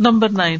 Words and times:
Number 0.00 0.28
nine. 0.28 0.58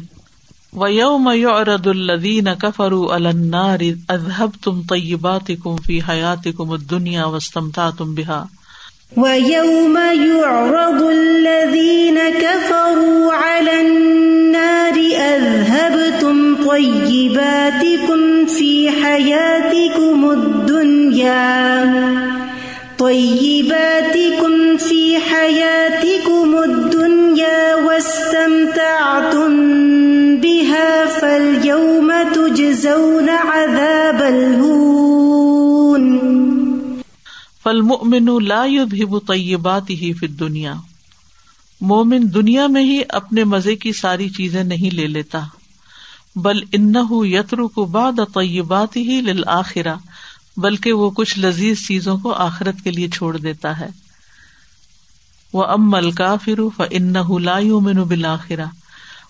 ویوم 0.73 1.29
یعرض 1.35 1.87
الذین 1.87 2.47
کفروا 2.61 3.15
علی 3.15 3.27
النار 3.27 3.79
اذهبتم 4.09 4.81
طیباتکم 4.89 5.75
فی 5.75 5.99
حیاتکم 6.07 6.71
الدنیا 6.71 7.27
واستمتعتم 7.27 8.15
بها. 8.15 8.47
ويوم 9.17 9.97
يعرض 9.97 11.03
الذين 11.03 12.17
كفروا 12.39 13.33
على 13.33 13.81
النار 13.81 14.97
أذهبتم 15.21 16.55
طيباتكم 16.69 18.45
في 18.45 18.89
حياتكم 18.91 20.31
الدنيا. 20.31 21.47
طيباتكم 22.97 24.77
في 24.77 25.17
حياتكم 25.17 26.63
الدنيا 26.63 27.75
واستمتعتم 27.75 28.16
استمتعتم 28.47 29.55
بها 30.41 31.19
فاليوم 31.19 32.11
تجزون 32.35 33.29
عذاب 33.29 34.21
الهون 34.23 35.03
فالمؤمن 37.63 38.45
لا 38.45 38.65
يذهب 38.65 39.19
طیباته 39.27 40.11
في 40.19 40.25
الدنيا۔ 40.25 40.73
مومن 41.81 42.33
دنیا 42.33 42.67
میں 42.67 42.83
ہی 42.83 43.01
اپنے 43.09 43.43
مزے 43.43 43.75
کی 43.75 43.93
ساری 43.93 44.29
چیزیں 44.29 44.63
نہیں 44.63 44.95
لے 44.95 45.07
لیتا۔ 45.07 45.39
بل 46.35 46.59
انه 46.71 47.25
يترك 47.25 47.79
بعد 47.79 48.19
طیباته 48.33 49.19
للآخرہ 49.21 49.95
بلکہ 50.57 50.93
وہ 50.93 51.09
کچھ 51.09 51.39
لذیذ 51.39 51.87
چیزوں 51.87 52.17
کو 52.17 52.33
آخرت 52.33 52.75
کے 52.83 52.91
لیے 52.91 53.07
چھوڑ 53.07 53.37
دیتا 53.37 53.79
ہے۔ 53.79 54.06
وہ 55.53 55.65
ام 55.65 55.91
مل 55.91 56.11
کافر 56.11 56.81
ان 56.89 57.13
من 57.83 58.03
بالآخرہ 58.03 58.65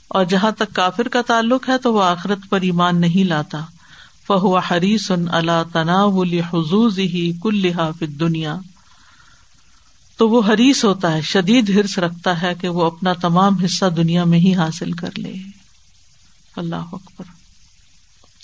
اور 0.08 0.26
جہاں 0.26 0.52
تک 0.52 0.74
کافر 0.74 1.08
کا 1.08 1.22
تعلق 1.22 1.70
ہے 1.70 1.78
تو 1.78 1.94
وہ 1.94 2.04
آخرت 2.04 2.40
پر 2.50 2.62
ایمان 2.62 3.02
نہیں 3.02 3.24
لاتا۔ 3.24 3.62
فہو 4.28 4.58
حریص 4.58 5.12
اللہ 5.12 5.64
تناو 5.74 6.22
حضوز 6.22 7.00
ہی 7.00 7.32
کل 7.44 7.56
لحاف 7.56 8.04
دنیا 8.20 8.56
تو 10.18 10.30
وہ 10.30 10.42
حریص 10.48 10.86
ہوتا 10.86 11.12
ہے، 11.12 11.22
شدید 11.22 11.70
ہرس 11.70 12.00
رکھتا 12.00 12.42
ہے 12.42 12.54
کہ 12.62 12.70
وہ 12.70 12.86
اپنا 12.86 13.14
تمام 13.14 13.58
حصہ 13.58 13.86
دنیا 13.86 14.24
میں 14.24 14.40
ہی 14.40 14.56
حاصل 14.56 14.92
کر 14.92 15.10
لے۔ 15.18 15.34
اللہ 16.56 16.76
اکبر۔ 16.76 17.24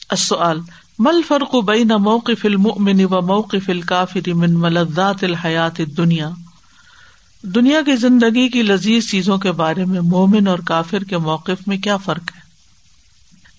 السؤال 0.10 0.60
مل 1.00 1.22
فرق 1.28 1.56
بین 1.56 1.88
موقف 1.88 2.46
المؤمن 2.46 3.04
و 3.04 3.22
موقف 3.22 3.70
الکافر 3.70 4.34
من 4.34 4.54
ملذات 4.54 5.24
الحیات 5.24 5.78
دنیا 5.98 6.30
دنیا 7.44 7.82
کی 7.82 7.96
زندگی 7.96 8.50
کی 8.50 8.64
لذیذ 8.64 9.10
چیزوں 9.10 9.38
کے 9.38 9.52
بارے 9.52 9.86
میں 9.86 10.02
مومن 10.02 10.48
اور 10.48 10.60
کافر 10.60 11.04
کے 11.04 11.18
موقف 11.18 11.68
میں 11.68 11.78
کیا 11.78 11.98
فرق 11.98 12.22
ہے؟ 12.22 12.42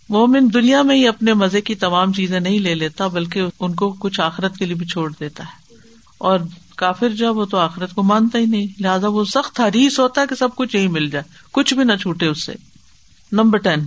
مومن 0.08 0.48
دنیا 0.54 0.82
میں 0.82 0.96
ہی 0.96 1.08
اپنے 1.08 1.34
مزے 1.34 1.60
کی 1.60 1.74
تمام 1.74 2.12
چیزیں 2.12 2.40
نہیں 2.40 2.58
لے 2.58 2.74
لیتا، 2.74 3.06
بلکہ 3.06 3.42
ان 3.60 3.74
کو 3.74 3.96
کچھ 3.98 4.20
آخرت 4.20 4.56
کے 4.56 4.64
لیے 4.64 4.74
بھی 4.74 4.86
چھوڑ 4.86 5.12
دیتا 5.20 5.44
ہے۔ 5.44 5.74
اور 6.18 6.40
کافر 6.76 7.08
جو 7.08 7.34
وہ 7.34 7.44
تو 7.44 7.56
آخرت 7.56 7.94
کو 7.94 8.02
مانتا 8.02 8.38
ہی 8.38 8.46
نہیں۔ 8.46 8.66
لہٰذا 8.80 9.08
وہ 9.08 9.24
سخت 9.24 9.60
حریص 9.60 9.98
ہوتا 9.98 10.20
ہے 10.20 10.26
کہ 10.26 10.34
سب 10.34 10.56
کچھ 10.56 10.76
یہی 10.76 10.88
مل 10.88 11.10
جائے، 11.10 11.24
کچھ 11.52 11.74
بھی 11.74 11.84
نہ 11.84 11.92
چھوٹے 12.00 12.26
اس 12.26 12.46
سے۔ 12.46 12.52
Number 13.32 13.58
ten. 13.58 13.80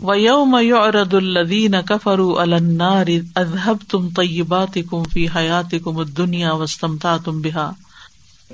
ویوم 0.00 0.56
یعرض 0.62 1.14
الذین 1.14 1.74
کفروا 1.86 2.42
علی 2.42 2.54
النار 2.54 3.06
اذهبتم 3.36 4.08
طیباتکم 4.08 5.02
فی 5.02 5.28
حیاتکم 5.36 5.98
الدنیا 5.98 6.52
واستمتعتم 6.52 7.40
بها 7.40 7.70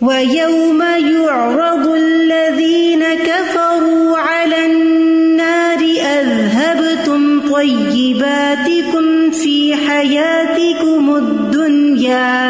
ويوم 0.03 0.83
يعرض 0.83 1.87
الذين 1.87 3.05
كفروا 3.15 4.19
على 4.19 4.67
النار 4.67 5.79
أذهبتم 6.19 7.41
طيباتكم 7.53 9.31
في 9.31 9.75
حياتكم 9.77 11.17
الدنيا 11.17 12.41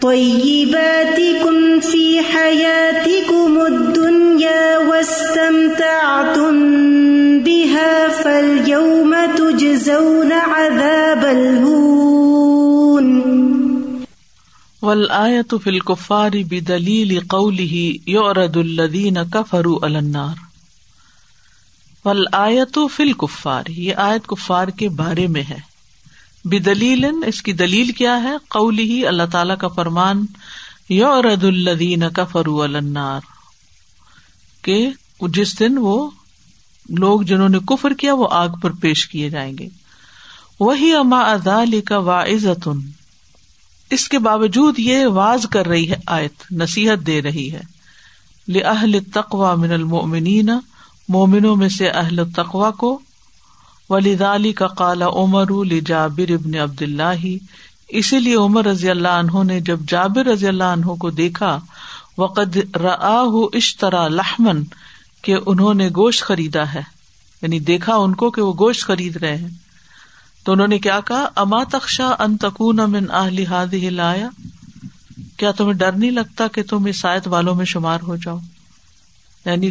طيباتكم 0.00 1.80
في 1.80 2.20
حياتكم 2.22 3.60
الدنيا 3.66 4.78
واستمتعتم 4.78 6.54
بها 7.40 8.08
فاليوم 8.08 9.14
تجزون 9.36 10.17
والآية 14.88 15.56
في 15.64 15.70
الكفار 15.70 16.30
بدليل 16.30 17.20
قوله 17.28 17.90
يعرض 18.08 18.56
الذين 18.56 19.18
كفروا 19.32 19.86
على 19.86 19.96
النار۔ 19.96 20.34
والآية 22.04 22.86
في 22.96 23.02
الكفار 23.02 23.62
یہ 23.68 23.94
آیت 23.94 24.26
کفار 24.26 24.68
کے 24.68 24.88
بارے 24.88 25.26
میں 25.26 25.42
ہے۔ 25.50 25.58
بدلیل 26.44 27.06
اس 27.26 27.42
کی 27.42 27.52
دلیل 27.52 27.92
کیا 27.92 28.22
ہے؟ 28.22 28.36
قول 28.48 29.04
اللہ 29.08 29.22
تعالی 29.32 29.54
کا 29.60 29.68
فرمان، 29.68 30.26
یعرض 30.88 31.24
یورد 31.24 31.44
الدین 31.44 32.02
کفرو 32.14 32.62
النار۔ 32.62 33.20
کہ 34.62 34.90
جس 35.20 35.60
دن 35.60 35.78
وہ 35.78 36.10
لوگ 36.88 37.22
جنہوں 37.22 37.48
نے 37.48 37.58
کفر 37.58 37.92
کیا، 37.92 38.14
وہ 38.14 38.28
آگ 38.30 38.48
پر 38.62 38.70
پیش 38.70 39.08
کیے 39.08 39.30
جائیں 39.30 39.58
گے۔ 39.58 39.68
وہی 40.60 40.94
اما 40.94 41.20
ادال 41.20 41.80
کا 41.80 41.98
واعظت 41.98 42.68
اس 43.90 44.08
کے 44.08 44.18
باوجود 44.18 44.78
یہ 44.78 45.06
واز 45.06 45.46
کر 45.50 45.66
رہی 45.66 45.90
ہے 45.90 45.96
آیت، 46.06 46.52
نصیحت 46.52 47.06
دے 47.06 47.22
رہی 47.22 47.52
ہے۔ 47.52 47.60
لہل 48.48 48.98
تقوا 49.14 49.54
من 49.54 49.72
المؤمنین 49.72 50.50
مومنوں 51.08 51.56
میں 51.56 51.68
سے 51.68 51.88
اہل 51.88 52.20
تقوا 52.36 52.70
کو۔ 52.70 52.98
ولیز 53.90 54.22
علی 54.22 54.52
کا 54.52 54.66
کالا 54.66 55.06
عمر 55.06 55.44
جابر 55.86 56.32
ابن 56.32 56.54
عبد 56.54 56.82
اللہ 56.82 57.26
اسی 57.88 58.20
لیے 58.20 58.34
عمر 58.34 58.64
رضی 58.64 58.90
اللہ 58.90 59.08
عنہ 59.08 59.42
نے 59.42 59.60
جب 59.60 59.80
جابر 59.88 60.26
رضی 60.26 60.46
اللہ 60.46 60.64
عنہ 60.64 60.86
کو 60.86 61.10
دیکھا، 61.10 61.58
وقد 62.18 62.56
اشترا 63.52 64.08
لحمن 64.08 64.62
کہ 65.22 65.34
انہوں 65.46 65.74
نے 65.74 65.88
گوشت 65.88 66.22
خریدا 66.22 66.74
ہے۔ 66.74 66.82
یعنی 67.42 67.60
دیکھا 67.60 67.96
ان 67.96 68.14
کو 68.14 68.30
کہ 68.30 68.42
وہ 68.42 68.52
گوشت 68.58 68.86
خرید 68.86 69.16
رہے 69.16 69.36
ہیں۔ 69.36 69.67
تو 70.48 70.52
انہوں 70.52 70.68
نے 70.68 70.78
کیا 70.78 71.00
کہا؟ 71.00 71.28
اما 71.36 71.64
تخشا 71.64 72.10
ان 72.18 72.36
تکون 72.36 72.80
امن 72.80 73.10
اہلی 73.10 73.46
ہاد 73.46 73.74
لایا 73.74 74.28
کیا 75.36 75.52
تمہیں 75.52 75.72
ڈر 75.72 75.92
نہیں 75.92 76.10
لگتا 76.10 76.48
کہ 76.48 76.62
تم 76.62 76.84
اس 76.84 77.04
آیت 77.04 77.28
والوں 77.28 77.54
میں 77.54 77.64
شمار 77.64 77.98
ہو 78.02 78.16
جاؤ؟ 78.16 78.38
یعنی 79.44 79.70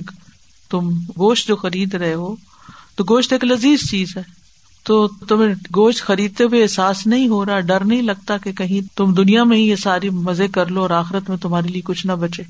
تم 0.70 0.90
گوشت 1.18 1.48
جو 1.48 1.56
خرید 1.56 1.94
رہے 1.94 2.14
ہو، 2.14 2.36
تو 2.96 3.04
گوشت 3.04 3.34
ایک 3.34 3.44
لذیذ 3.44 3.80
چیز 3.90 4.18
ہے۔ 4.18 4.22
تو 4.84 5.08
تمہیں 5.08 5.56
گوشت 5.76 6.02
خریدتے 6.02 6.44
ہوئے 6.44 6.62
احساس 6.62 7.08
نہیں 7.08 7.28
ہو 7.28 7.46
رہا، 7.46 7.60
ڈر 7.60 7.84
نہیں 7.84 8.02
لگتا 8.02 8.38
کہ 8.38 8.52
کہیں 8.52 8.98
تم 8.98 9.14
دنیا 9.14 9.44
میں 9.44 9.58
ہی 9.58 9.70
یہ 9.70 9.76
ساری 9.76 10.10
مزے 10.10 10.48
کر 10.48 10.66
لو 10.66 10.82
اور 10.82 10.90
آخرت 10.90 11.30
میں 11.30 11.38
تمہارے 11.38 11.68
لیے 11.68 11.82
کچھ 11.82 12.08
نہ 12.08 12.12
بچے۔ 12.12 12.44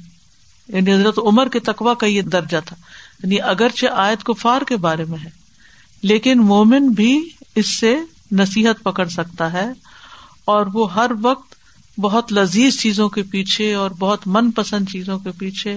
یعنی 0.67 0.93
حضرت 0.93 1.19
عمر 1.19 1.47
کے 1.47 1.59
تقوا 1.59 1.93
کا 1.93 2.07
یہ 2.07 2.21
درجہ 2.21 2.57
تھا۔ 2.65 2.75
یعنی 3.23 3.41
اگرچہ 3.41 3.85
آیت 3.91 4.23
کو 4.23 4.33
فار 4.33 4.61
کے 4.61 4.77
بارے 4.77 5.05
میں 5.05 5.17
ہے، 5.23 5.29
لیکن 6.01 6.39
مومن 6.39 6.87
بھی 6.87 7.29
اس 7.55 7.79
سے 7.79 7.95
نصیحت 8.31 8.83
پکڑ 8.83 9.07
سکتا 9.07 9.53
ہے 9.53 9.65
اور 10.45 10.65
وہ 10.73 10.93
ہر 10.93 11.11
وقت 11.21 11.55
بہت 11.99 12.33
لذیذ 12.33 12.77
چیزوں 12.77 13.09
کے 13.09 13.23
پیچھے 13.23 13.73
اور 13.73 13.91
بہت 13.99 14.19
من 14.25 14.51
پسند 14.51 14.89
چیزوں 14.89 15.19
کے 15.19 15.31
پیچھے 15.31 15.73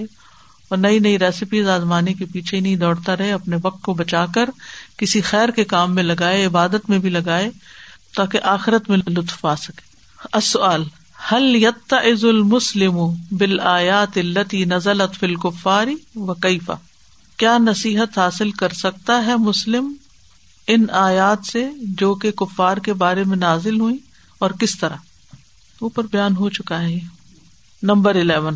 اور 0.67 0.77
نئی 0.77 0.99
نئی 0.99 1.19
ریسیپیز 1.19 1.67
آزمانے 1.67 2.13
کے 2.13 2.25
پیچھے 2.25 2.59
نہیں 2.59 2.75
دوڑتا 2.75 3.17
رہے، 3.17 3.31
اپنے 3.31 3.57
وقت 3.63 3.81
کو 3.81 3.93
بچا 3.93 4.25
کر، 4.25 4.49
کسی 4.97 5.21
خیر 5.21 5.49
کے 5.49 5.63
کام 5.63 5.95
میں 5.95 6.03
لگائے، 6.03 6.45
عبادت 6.45 6.89
میں 6.89 6.99
بھی 6.99 7.09
لگائے، 7.09 7.49
تاکہ 8.15 8.39
آخرت 8.43 8.89
میں 8.89 8.97
لطف 8.97 9.45
آ 9.45 9.55
سکے۔ 9.55 9.91
حل 11.31 11.55
یت 11.55 11.93
عز 11.93 12.25
المسلم 12.25 12.97
بال 13.31 13.59
آیات 13.59 14.17
التی 14.17 14.65
نزل 14.65 15.01
فل 15.19 15.35
کفاری 15.35 15.95
و 16.15 16.33
کیفا 16.33 16.73
کیا 17.37 17.57
نصیحت 17.57 18.17
حاصل 18.17 18.51
کر 18.51 18.69
سکتا 18.69 19.25
ہے 19.25 19.35
مسلم؟ 19.35 19.93
ان 20.67 20.85
آیات 20.91 21.45
سے 21.51 21.67
جو 21.97 22.15
کہ 22.15 22.31
کفار 22.31 22.77
کے 22.77 22.93
بارے 22.93 23.23
میں 23.23 23.37
نازل 23.37 23.79
ہوئی 23.79 23.97
اور 24.39 24.51
کس 24.59 24.79
طرح؟ 24.79 24.95
اوپر 25.81 26.03
بیان 26.03 26.35
ہو 26.35 26.49
چکا 26.49 26.81
ہے 26.81 26.99
نمبر 27.83 28.15
الیون۔ 28.15 28.53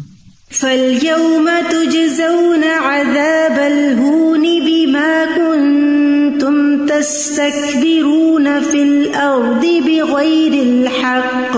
فاليوم 0.51 1.49
تجزون 1.69 2.63
عذاب 2.63 3.59
الهون 3.59 4.41
بما 4.41 5.23
كنتم 5.35 6.87
تستكبرون 6.87 8.47
في 8.71 8.81
الأرض 8.81 9.65
بغير 9.85 10.51
الحق۔ 10.51 11.57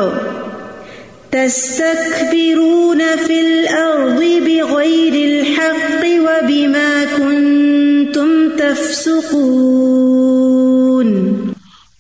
تستكبرون 1.30 3.02
في 3.28 3.40
الأرض 3.40 4.22
بغير 4.46 5.14
الحق 5.14 6.06
وبما 6.20 7.04
كنتم 7.18 8.48
تفسقون۔ 8.58 10.37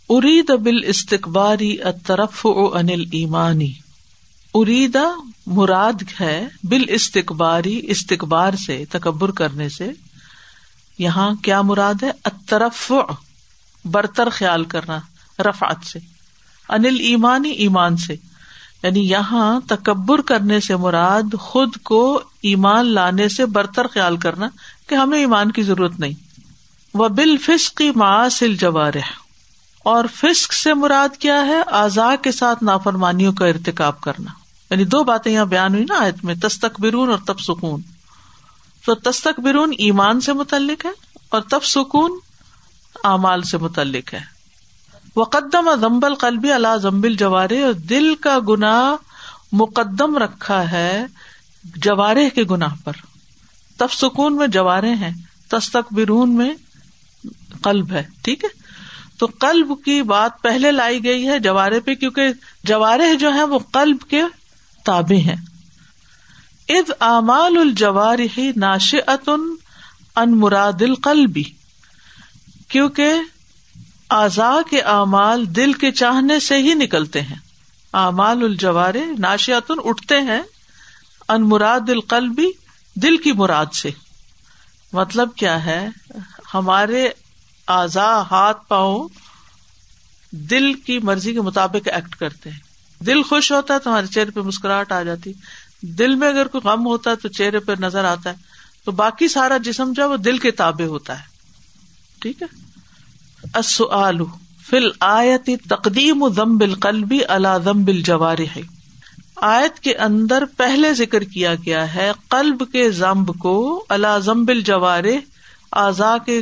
ارید 0.09 0.51
أريد 0.51 0.63
بالاستكبار 0.63 1.57
الترفع 1.83 2.79
عن 2.79 2.89
الإيمان. 2.89 3.65
اریدا 4.53 5.05
مراد 5.45 6.03
ہے 6.21 6.47
بال 6.63 6.83
استقباری 6.87 7.81
استقبار 7.83 8.53
سے، 8.55 8.83
تکبر 8.89 9.31
کرنے 9.31 9.69
سے. 9.69 9.91
یہاں 10.99 11.35
کیا 11.35 11.61
مراد 11.61 12.03
ہے؟ 12.03 12.11
اطرف 12.25 12.91
برتر 13.85 14.29
خیال 14.29 14.63
کرنا، 14.63 14.99
رفعت 15.39 15.85
سے. 15.85 15.99
انل 16.69 16.97
ایمانی 16.99 17.49
ایمان 17.49 17.97
سے. 17.97 18.15
یعنی 18.83 18.99
یہاں 18.99 19.59
تکبر 19.67 20.21
کرنے 20.21 20.59
سے 20.59 20.75
مراد 20.75 21.35
خود 21.39 21.75
کو 21.83 22.21
ایمان 22.41 22.85
لانے 22.85 23.29
سے 23.29 23.45
برتر 23.45 23.87
خیال 23.87 24.17
کرنا 24.17 24.49
کہ 24.87 24.95
ہمیں 24.95 25.19
ایمان 25.19 25.51
کی 25.51 25.63
ضرورت 25.63 25.99
نہیں. 25.99 26.26
وہ 26.93 27.07
بال 27.07 27.37
فسق 27.37 27.81
معاصل 27.95 28.55
جوارح۔ 28.55 29.11
اور 29.79 30.05
فسق 30.15 30.53
سے 30.53 30.73
مراد 30.73 31.17
کیا 31.17 31.45
ہے؟ 31.45 31.61
آزا 31.67 32.15
کے 32.15 32.31
ساتھ 32.31 32.63
نافرمانیوں 32.63 33.33
کا 33.33 33.45
ارتقاب 33.45 34.01
کرنا۔ 34.01 34.31
یعنی 34.69 34.85
دو 34.85 35.03
باتیں 35.03 35.31
یہاں 35.31 35.45
بیان 35.45 35.73
ہوئی 35.73 35.85
نا 35.89 35.95
آیت 35.99 36.25
میں 36.25 36.35
تستک 36.35 36.81
برون 36.81 37.09
اور 37.09 37.17
تب 37.17 37.39
سکون 37.39 37.81
تو 38.85 38.95
تستک 38.95 39.39
برون 39.39 39.73
ایمان 39.77 40.21
سے 40.21 40.33
متعلق 40.33 40.85
ہے 40.85 40.91
اور 41.29 41.41
تب 41.41 41.63
سکون 41.63 42.19
اعمال 43.03 43.41
سے 43.41 43.57
متعلق 43.57 44.13
ہے۔ 44.13 44.19
وقدم 45.15 45.69
زمبل 45.81 46.15
قلبی 46.15 46.51
اللہ 46.51 46.77
زمبل 46.81 47.15
جوارے 47.15 47.63
اور 47.63 47.73
دل 47.73 48.15
کا 48.15 48.39
گنا 48.49 48.95
مقدم 49.51 50.17
رکھا 50.17 50.71
ہے 50.71 51.05
جوارے 51.63 52.29
کے 52.29 52.43
گناہ 52.43 52.75
پر۔ 52.83 52.93
تب 53.77 53.91
سکون 53.91 54.35
میں 54.35 54.47
جوارے 54.47 54.93
ہیں 54.93 55.13
تستک 55.47 55.93
برون 55.93 56.35
میں 56.35 56.53
قلب 57.61 57.91
ہے، 57.91 58.03
ٹھیک 58.21 58.43
ہے؟ 58.43 58.49
تو 59.17 59.25
قلب 59.25 59.71
کی 59.85 60.03
بات 60.03 60.41
پہلے 60.41 60.71
لائی 60.71 61.03
گئی 61.03 61.27
ہے 61.27 61.39
جوارے 61.39 61.79
پہ، 61.79 61.95
کیونکہ 61.95 62.27
جوارے 62.63 63.15
جو 63.15 63.33
ہے 63.33 63.43
وہ 63.43 63.59
قلب 63.59 63.97
کے 64.09 64.21
تابے 64.85 65.17
ہیں۔ 65.17 65.35
اد 66.69 66.91
امال 66.99 67.57
الجوار 67.57 68.19
ہی 68.37 68.51
ناش 68.55 68.95
ان 70.15 70.39
مراد 70.39 70.81
القلبی 70.81 71.43
کیونکہ 72.67 73.13
اعضا 74.09 74.55
کے 74.69 74.81
اعمال 74.81 75.55
دل 75.55 75.73
کے 75.73 75.91
چاہنے 75.91 76.39
سے 76.39 76.57
ہی 76.57 76.73
نکلتے 76.73 77.21
ہیں۔ 77.21 77.35
اعمال 77.93 78.43
الجوارے 78.43 79.05
ناشیاتن 79.19 79.73
اٹھتے 79.85 80.21
ہیں 80.21 80.41
ان 81.29 81.49
مراد 81.49 81.89
القلبی 81.89 82.47
دل 82.95 83.17
کی 83.17 83.31
مراد 83.31 83.65
سے۔ 83.73 83.89
مطلب 84.93 85.35
کیا 85.35 85.65
ہے؟ 85.65 85.89
ہمارے 86.53 87.09
اعضا 87.67 88.23
ہاتھ 88.31 88.67
پاؤں 88.67 89.07
دل 90.31 90.73
کی 90.73 90.99
مرضی 90.99 91.33
کے 91.33 91.41
مطابق 91.41 91.89
ایکٹ 91.93 92.15
کرتے 92.15 92.49
ہیں۔ 92.49 92.59
دل 93.03 93.23
خوش 93.23 93.51
ہوتا 93.51 93.73
ہے 93.73 93.79
تو 93.79 93.89
ہمارے 93.89 94.07
چہرے 94.07 94.31
پہ 94.31 94.39
مسکراہٹ 94.39 94.91
آ 94.91 95.03
جاتی۔ 95.03 95.33
دل 95.81 96.15
میں 96.15 96.27
اگر 96.27 96.47
کوئی 96.47 96.67
غم 96.67 96.85
ہوتا 96.85 97.11
ہے 97.11 97.15
تو 97.15 97.27
چہرے 97.27 97.59
پہ 97.59 97.71
نظر 97.79 98.05
آتا 98.05 98.29
ہے۔ 98.29 98.35
تو 98.85 98.91
باقی 98.91 99.27
سارا 99.27 99.57
جسم 99.57 99.93
جو 99.95 100.03
ہے 100.03 100.07
وہ 100.07 100.17
دل 100.17 100.37
کے 100.37 100.51
تابے 100.51 100.85
ہوتا 100.85 101.19
ہے۔ 101.19 101.25
ٹھیک 102.21 102.43
ہے؟ 102.43 102.47
فل 104.69 104.89
آیت 104.99 105.49
تقدیم 105.69 106.29
ضم 106.29 106.57
بل 106.57 106.75
قلبی 106.75 107.25
اللہ 107.25 107.57
ضم 107.63 107.83
بل 107.83 108.01
جوار 108.01 108.37
ہے 108.39 108.61
آیت 109.35 109.79
کے 109.79 109.95
اندر 109.95 110.43
پہلے 110.57 110.93
ذکر 110.93 111.23
کیا 111.23 111.55
گیا 111.55 111.93
ہے 111.93 112.11
قلب 112.27 112.63
کے 112.71 112.91
زمب 112.91 113.39
کو 113.39 113.85
اللہ 113.89 114.19
ضم 114.19 114.45
بل 114.45 114.61
جوار 115.71 115.87
آزا 115.87 116.17
کے 116.25 116.41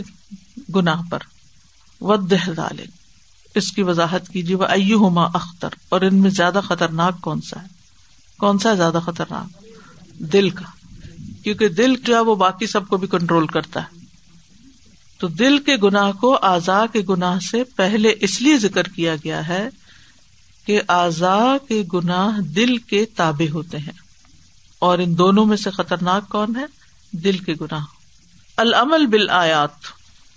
گناہ 0.75 1.01
پر۔ 1.09 1.19
ود 2.01 2.33
اس 3.55 3.71
کی 3.71 3.81
وضاحت 3.81 4.29
کیجیے۔ 4.29 4.55
وہ 4.55 4.65
ایو 4.65 5.19
اختر 5.19 5.69
اور 5.89 6.01
ان 6.01 6.15
میں 6.15 6.29
زیادہ 6.29 6.59
خطرناک 6.67 7.21
کون 7.21 7.41
سا 7.41 7.61
ہے؟ 7.61 7.67
کون 8.37 8.59
سا 8.59 8.69
ہے 8.69 8.75
زیادہ 8.75 8.99
خطرناک؟ 9.05 9.63
دل 10.19 10.49
کا۔ 10.49 10.65
کیونکہ 11.43 11.69
دل 11.69 11.95
جو 12.03 12.15
ہے 12.15 12.19
وہ 12.19 12.35
باقی 12.35 12.67
سب 12.67 12.87
کو 12.87 12.97
بھی 12.97 13.07
کنٹرول 13.07 13.47
کرتا 13.47 13.81
ہے۔ 13.81 14.05
تو 15.17 15.27
دل 15.27 15.59
کے 15.59 15.75
گناہ 15.75 16.11
کو 16.11 16.37
آزا 16.41 16.85
کے 16.93 17.01
گناہ 17.09 17.39
سے 17.39 17.63
پہلے 17.63 18.13
اس 18.19 18.41
لیے 18.41 18.57
ذکر 18.57 18.83
کیا 18.83 19.15
گیا 19.15 19.47
ہے 19.47 19.69
کہ 20.65 20.81
آزا 20.87 21.57
کے 21.67 21.83
گناہ 21.93 22.39
دل 22.39 22.77
کے 22.77 23.05
تابے 23.05 23.49
ہوتے 23.49 23.77
ہیں۔ 23.77 23.99
اور 24.79 24.99
ان 24.99 25.17
دونوں 25.17 25.45
میں 25.45 25.57
سے 25.57 25.71
خطرناک 25.71 26.29
کون 26.29 26.55
ہے؟ 26.55 26.65
دل 27.11 27.37
کے 27.37 27.53
گناہ۔ 27.61 27.85
العمل 28.57 29.05
بل 29.05 29.29
آیات 29.29 29.69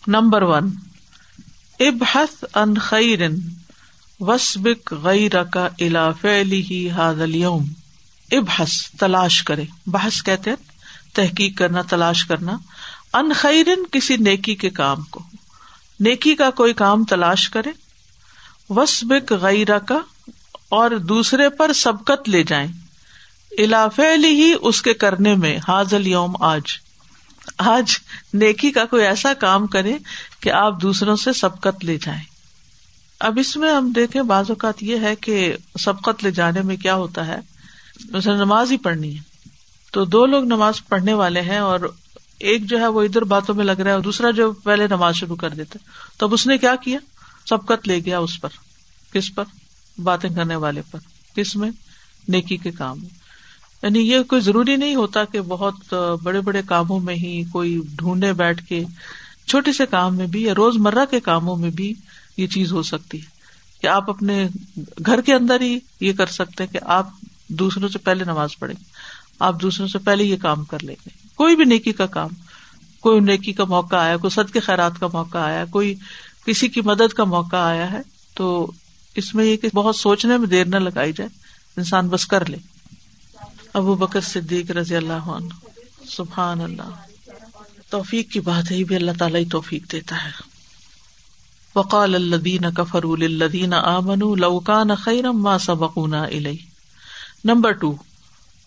نمبر 0.06 0.43
ون، 0.43 0.70
ابحث 1.81 2.44
ان 2.55 2.79
خیر 2.79 3.20
وسبک 4.20 4.94
غیر 4.94 5.43
کا 5.44 5.69
الاف 5.79 6.25
علی 6.25 6.91
اليوم۔ 6.97 7.65
ابحث، 8.31 8.91
تلاش 8.91 9.43
کرے۔ 9.43 9.65
بحث 9.87 10.23
کہتے 10.23 10.50
ہیں، 10.50 10.56
تحقیق 11.15 11.59
کرنا، 11.59 11.82
تلاش 11.82 12.25
کرنا۔ 12.25 12.59
ان 13.12 13.32
خیرن 13.32 13.82
کسی 13.91 14.17
نیکی 14.17 14.55
کے 14.55 14.70
کام 14.70 15.03
کو۔ 15.03 15.23
نیکی 16.00 16.35
کا 16.35 16.50
کوئی 16.50 16.73
کام 16.73 17.05
تلاش 17.05 17.50
کرے۔ 17.50 17.70
وسبک 18.70 19.32
غیرہ 19.32 19.79
کا 19.79 19.99
اور 20.69 20.91
دوسرے 20.91 21.49
پر 21.49 21.73
سبکت 21.73 22.29
لے 22.29 22.43
جائیں۔ 22.43 22.69
الاف 23.59 24.00
ہی 24.25 24.55
اس 24.61 24.82
کے 24.82 24.94
کرنے 24.94 25.35
میں۔ 25.35 25.59
حاضل 25.69 26.06
یوم 26.06 26.37
آج۔ 26.41 26.62
آج 27.58 27.96
نیکی 28.34 28.70
کا 28.70 28.84
کوئی 28.84 29.05
ایسا 29.05 29.34
کام 29.34 29.66
کرے 29.66 29.99
کہ 30.40 30.52
آپ 30.52 30.82
دوسروں 30.82 31.16
سے 31.16 31.32
سبکت 31.32 31.84
لے 31.84 31.99
جائیں۔ 32.02 32.22
اب 33.20 33.38
اس 33.38 33.56
میں 33.56 33.75
ہم 33.75 33.90
دیکھیں 33.90 34.22
بعض 34.22 34.44
اوقات 34.49 34.82
یہ 34.82 34.96
ہے 34.99 35.16
کہ 35.16 35.56
سبقت 35.78 36.25
لے 36.25 36.31
جانے 36.31 36.62
میں 36.62 36.76
کیا 36.76 36.94
ہوتا 36.94 37.26
ہے۔ 37.26 37.38
اسے 38.12 38.32
نماز 38.32 38.72
ہی 38.72 38.76
پڑھنی 38.76 39.16
ہے۔ 39.16 39.20
تو 39.93 40.05
دو 40.05 40.26
لوگ 40.26 40.44
نماز 40.44 40.75
پڑھنے 40.88 41.12
والے 41.12 41.40
ہیں 41.40 41.58
اور 41.58 41.81
ایک 42.38 42.64
جو 42.64 42.81
ہے 42.81 42.87
وہ 42.87 43.02
ادھر 43.02 43.22
باتوں 43.22 43.55
میں 43.55 43.64
لگ 43.64 43.72
رہا 43.72 43.90
ہے 43.90 43.94
اور 43.94 44.00
دوسرا 44.00 44.31
جو 44.31 44.52
پہلے 44.52 44.87
نماز 44.87 45.14
شروع 45.14 45.37
کر 45.37 45.50
دیتا 45.50 45.78
تو 46.16 46.26
اب 46.26 46.34
اس 46.34 46.46
نے 46.46 46.58
کیا 46.58 46.76
کیا؟ 46.76 46.99
سبقت 47.46 47.88
لے 47.88 47.99
گیا 47.99 48.19
اس 48.19 48.40
پر۔ 48.40 48.49
کس 49.12 49.34
پر؟ 49.34 49.44
باتیں 50.02 50.31
کرنے 50.31 50.56
والے 50.56 50.82
پر۔ 50.90 50.99
کس 51.34 51.56
میں؟ 51.56 51.70
نیکی 52.28 52.56
کے 52.56 52.70
کام 52.70 53.00
میں۔ 53.00 53.18
یعنی 53.82 53.98
یہ 53.98 54.22
کوئی 54.22 54.40
ضروری 54.40 54.76
نہیں 54.76 54.94
ہوتا 54.94 55.25
کہ 55.25 55.40
بہت 55.40 55.94
بڑے 56.22 56.40
بڑے 56.40 56.62
کاموں 56.66 57.00
میں 57.00 57.14
ہی 57.14 57.42
کوئی 57.52 57.80
ڈھونڈے 57.96 58.32
بیٹھ 58.32 58.64
کے 58.64 58.84
چھوٹے 59.46 59.72
سے 59.72 59.86
کام 59.86 60.16
میں 60.16 60.26
بھی 60.26 60.42
یا 60.42 60.54
روز 60.56 60.76
مرہ 60.76 61.04
کے 61.10 61.20
کاموں 61.20 61.56
میں 61.56 61.70
بھی 61.70 61.94
یہ 62.36 62.46
چیز 62.46 62.72
ہو 62.72 62.82
سکتی 62.82 63.19
ہے 63.19 63.26
کہ 63.80 63.86
آپ 63.86 64.10
اپنے 64.10 64.48
گھر 65.06 65.20
کے 65.20 65.34
اندر 65.34 65.60
ہی 65.60 65.78
یہ 66.00 66.12
کر 66.12 66.26
سکتے 66.26 66.66
کہ 66.66 66.78
آپ 66.82 67.08
دوسروں 67.48 67.88
سے 67.88 67.98
پہلے 67.98 68.25
نماز 68.25 68.58
پڑھیں، 68.58 68.84
آپ 69.38 69.62
دوسروں 69.62 69.88
سے 69.88 69.98
پہلے 69.98 70.24
یہ 70.24 70.36
کام 70.36 70.64
کر 70.64 70.78
لیں 70.82 70.96
گے۔ 71.06 71.10
کوئی 71.36 71.56
بھی 71.56 71.64
نیکی 71.64 71.92
کا 71.92 72.06
کام، 72.06 72.28
کوئی 73.00 73.20
نیکی 73.20 73.52
کا 73.52 73.64
موقع 73.64 73.96
آیا، 73.96 74.16
کوئی 74.16 74.31
سد 74.31 74.52
کے 74.52 74.60
خیرات 74.60 74.98
کا 75.00 75.06
موقع 75.12 75.38
آیا، 75.38 75.64
کوئی 75.64 75.94
کسی 76.46 76.69
کی 76.69 76.81
مدد 76.81 77.12
کا 77.12 77.24
موقع 77.24 77.56
آیا 77.56 77.93
ہے، 77.93 78.00
تو 78.34 78.70
اس 79.14 79.34
میں 79.34 79.44
یہ 79.44 79.56
کہ 79.56 79.69
بہت 79.74 79.96
سوچنے 79.96 80.36
میں 80.36 80.46
دیر 80.46 80.64
نہ 80.64 80.76
لگائی 80.76 81.12
جائے، 81.12 81.31
انسان 81.76 82.08
بس 82.08 82.26
کر 82.26 82.48
لے۔ 82.48 82.56
ابو 83.79 83.94
بکر 83.94 84.20
صدیق 84.20 84.70
رضی 84.70 84.97
اللہ 84.97 85.29
عنہ۔ 85.29 85.55
سبحان 86.08 86.61
اللہ۔ 86.61 86.94
توفیق 87.91 88.32
کی 88.32 88.41
بات 88.41 88.70
ہے 88.70 88.85
بھی 88.85 88.97
اللہ 88.97 89.11
تعالیٰ 89.19 89.41
ہی 89.41 89.44
توفیق 89.44 89.93
دیتا 89.93 90.25
ہے۔ 90.25 90.31
وقال 91.77 92.15
الدین 92.15 92.70
کفر 92.77 93.05
الدین 93.05 93.75
آمن 93.75 94.19
لوکان 94.19 94.94
خیرم 94.94 95.43
ما 95.43 95.58
سبقونا 95.58 96.23
الی 96.23 96.56
نمبر 97.44 97.73
ٹو 97.73 97.94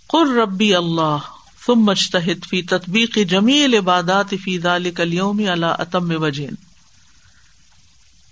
قر 0.08 0.36
ربی 0.36 0.76
اللہ، 0.76 1.18
ثم 1.66 1.80
مجتہد 1.80 2.46
فی 2.50 2.62
تطبیق 2.62 3.18
جمیل 3.30 3.74
عبادات 3.74 4.34
فی 4.44 4.60
ذلك 4.60 5.02
اليوم 5.02 5.40
على 5.40 5.68
اتم 5.80 6.24
وجه 6.24 6.46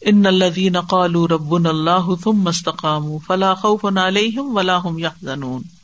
ان 0.02 0.26
الذين 0.26 0.80
قالوا 0.80 1.28
ربنا 1.28 1.70
الله 1.70 2.16
ثم 2.24 2.48
استقاموا 2.48 3.20
فلا 3.28 3.54
خوف 3.54 3.86
عليهم 3.86 4.56
ولا 4.56 4.78
هم 4.78 5.00
يحزنون 5.00 5.79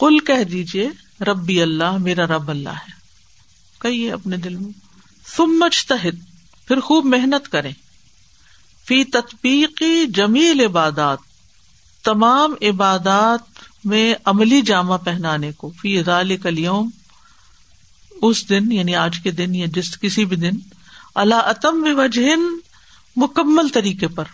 قل 0.00 0.18
کہہ 0.18 0.44
دیجیے، 0.44 0.88
ربی 1.24 1.62
اللہ، 1.62 1.96
میرا 1.96 2.26
رب 2.26 2.50
اللہ 2.50 2.68
ہے۔ 2.68 2.92
کہیے 3.80 4.12
اپنے 4.12 4.36
دل 4.36 4.56
میں۔ 4.56 4.72
ثم 5.36 5.58
مجتہد 5.58 6.14
پھر 6.68 6.80
خوب 6.80 7.04
محنت 7.04 7.48
کریں۔ 7.48 7.72
فی 8.88 9.04
تطبیق 9.04 9.82
جمیل 10.14 10.60
عبادات 10.60 11.18
تمام 12.04 12.54
عبادات 12.62 13.40
میں 13.84 14.14
عملی 14.24 14.62
جامع 14.62 14.96
پہنانے 14.96 15.52
کو۔ 15.52 15.72
فی 15.80 15.98
ادال 15.98 16.36
کلیوم 16.36 16.90
اس 18.22 18.48
دن 18.48 18.72
یعنی 18.72 18.94
آج 18.94 19.20
کے 19.22 19.30
دن 19.30 19.54
یا 19.54 19.66
جس 19.66 20.00
کسی 20.00 20.24
بھی 20.24 20.36
دن۔ 20.36 20.52
اللہ 21.14 21.34
اتم 21.34 21.88
وجہ 21.98 22.36
مکمل 23.16 23.68
طریقے 23.68 24.08
پر۔ 24.08 24.24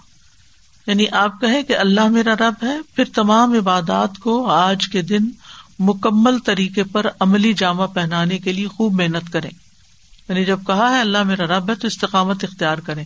یعنی 0.87 1.05
آپ 1.13 1.41
کہیں 1.41 1.63
کہ 1.63 1.77
اللہ 1.77 2.09
میرا 2.09 2.35
رب 2.35 2.55
ہے، 2.63 2.77
پھر 2.95 3.05
تمام 3.15 3.53
عبادات 3.53 4.19
کو 4.19 4.47
آج 4.47 4.89
کے 4.89 5.03
دن 5.03 5.31
مکمل 5.79 6.39
طریقے 6.39 6.85
پر 6.85 7.07
عملی 7.21 7.53
جامع 7.53 7.87
پہنانے 7.87 8.39
کے 8.39 8.53
لیے 8.53 8.69
خوب 8.69 8.95
محنت 8.95 9.33
کریں۔ 9.33 9.51
یعنی 10.29 10.45
جب 10.45 10.61
کہا 10.67 10.91
ہے 10.91 11.01
اللہ 11.01 11.23
میرا 11.23 11.45
رب 11.45 11.71
ہے 11.71 11.75
تو 11.75 11.87
استقامت 11.87 12.45
اختیار 12.45 12.79
کریں۔ 12.79 13.05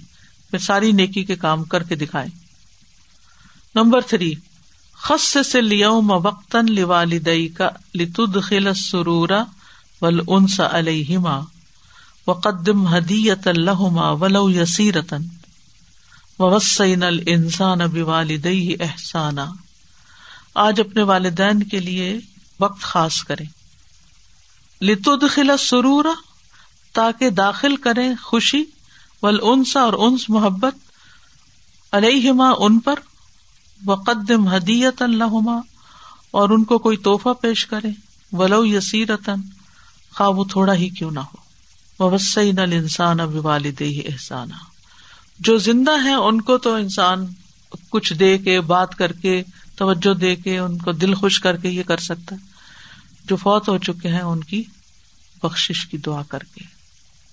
پھر 0.51 0.59
ساری 0.59 0.93
نیکی 0.93 1.25
کے 1.25 1.37
کام 1.37 1.65
کر 1.65 1.83
کے 1.83 1.95
دکھائیں۔ 1.95 2.31
نمبر 3.75 4.01
تھری 4.01 4.35
خص 4.95 5.37
سے 5.47 5.61
لیوم 5.61 6.11
وقتاً 6.11 6.67
لوالدئی 6.69 7.49
کا 7.49 7.69
لتد 7.95 8.43
خل 8.43 8.75
سرورا 8.75 9.45
ول 10.03 10.21
انس 10.29 10.61
علیہما 10.61 11.41
وقدم 12.27 12.97
ہدیت 12.97 13.49
الحما 13.49 14.11
ولو 14.11 14.51
یسیرتن 14.51 15.23
وسین 16.39 17.03
السان 17.03 17.81
اب 17.81 17.97
والدئی 18.01 18.77
احسانہ 18.81 19.41
آج 20.55 20.81
اپنے 20.81 21.03
والدین 21.03 21.63
کے 21.63 21.81
لیے 21.81 22.19
وقت 22.61 22.83
خاص 22.83 23.23
کرے 23.23 23.45
لتد 24.85 25.25
خلا 25.31 25.57
سرور 25.57 26.05
تاکہ 26.93 27.31
داخل 27.31 27.77
کرے 27.77 28.15
خوشی 28.23 28.65
ول 29.23 29.39
انسا 29.43 29.81
اور 29.81 29.93
انس 29.93 30.31
محبت 30.31 30.75
علیہما 31.93 32.51
ان 32.59 32.79
پر۔ 32.79 32.99
وقدم 33.87 34.57
ہدیت 34.57 35.03
الحما 35.03 35.57
اور 36.31 36.51
ان 36.51 36.65
کو 36.65 36.79
کوئی 36.79 36.97
توحفہ 36.97 37.29
پیش 37.41 37.67
کرے 37.67 37.89
ولو 38.33 38.65
یسیرتن 38.65 39.41
خواہ 40.15 40.29
وہ 40.29 40.45
تھوڑا 40.45 40.75
ہی 40.75 40.89
کیوں 40.89 41.11
نہ 41.11 41.21
ہو۔ 41.21 41.41
وسین 42.01 42.59
السان 42.59 43.21
اب 43.21 43.47
والد 43.47 43.83
احسانہ 44.07 44.55
جو 45.39 45.59
زندہ 45.59 46.05
ہے 46.05 46.13
ان 46.13 46.41
کو 46.41 46.59
تو 46.59 46.75
انسان 46.75 47.27
کچھ 47.91 48.13
دے 48.13 48.39
کے، 48.39 48.61
بات 48.61 48.95
کر 48.95 49.13
کے، 49.13 49.43
توجہ 49.77 50.15
دے 50.15 50.37
کے، 50.37 50.59
ان 50.59 50.79
کو 50.79 50.93
دل 50.93 51.15
خوش 51.15 51.41
کر 51.41 51.57
کے 51.57 51.69
یہ 51.69 51.83
کر 51.83 51.97
سکتا 51.97 52.37
ہے۔ 52.37 52.50
جو 53.31 53.37
فوت 53.37 53.69
ہو 53.69 53.79
چکے 53.79 54.09
ہیں، 54.09 54.21
ان 54.21 54.41
کی 54.41 54.63
بخش 55.43 55.87
کی 55.91 55.99
دعا 55.99 56.23
کر 56.29 56.39
کے۔ 56.39 56.65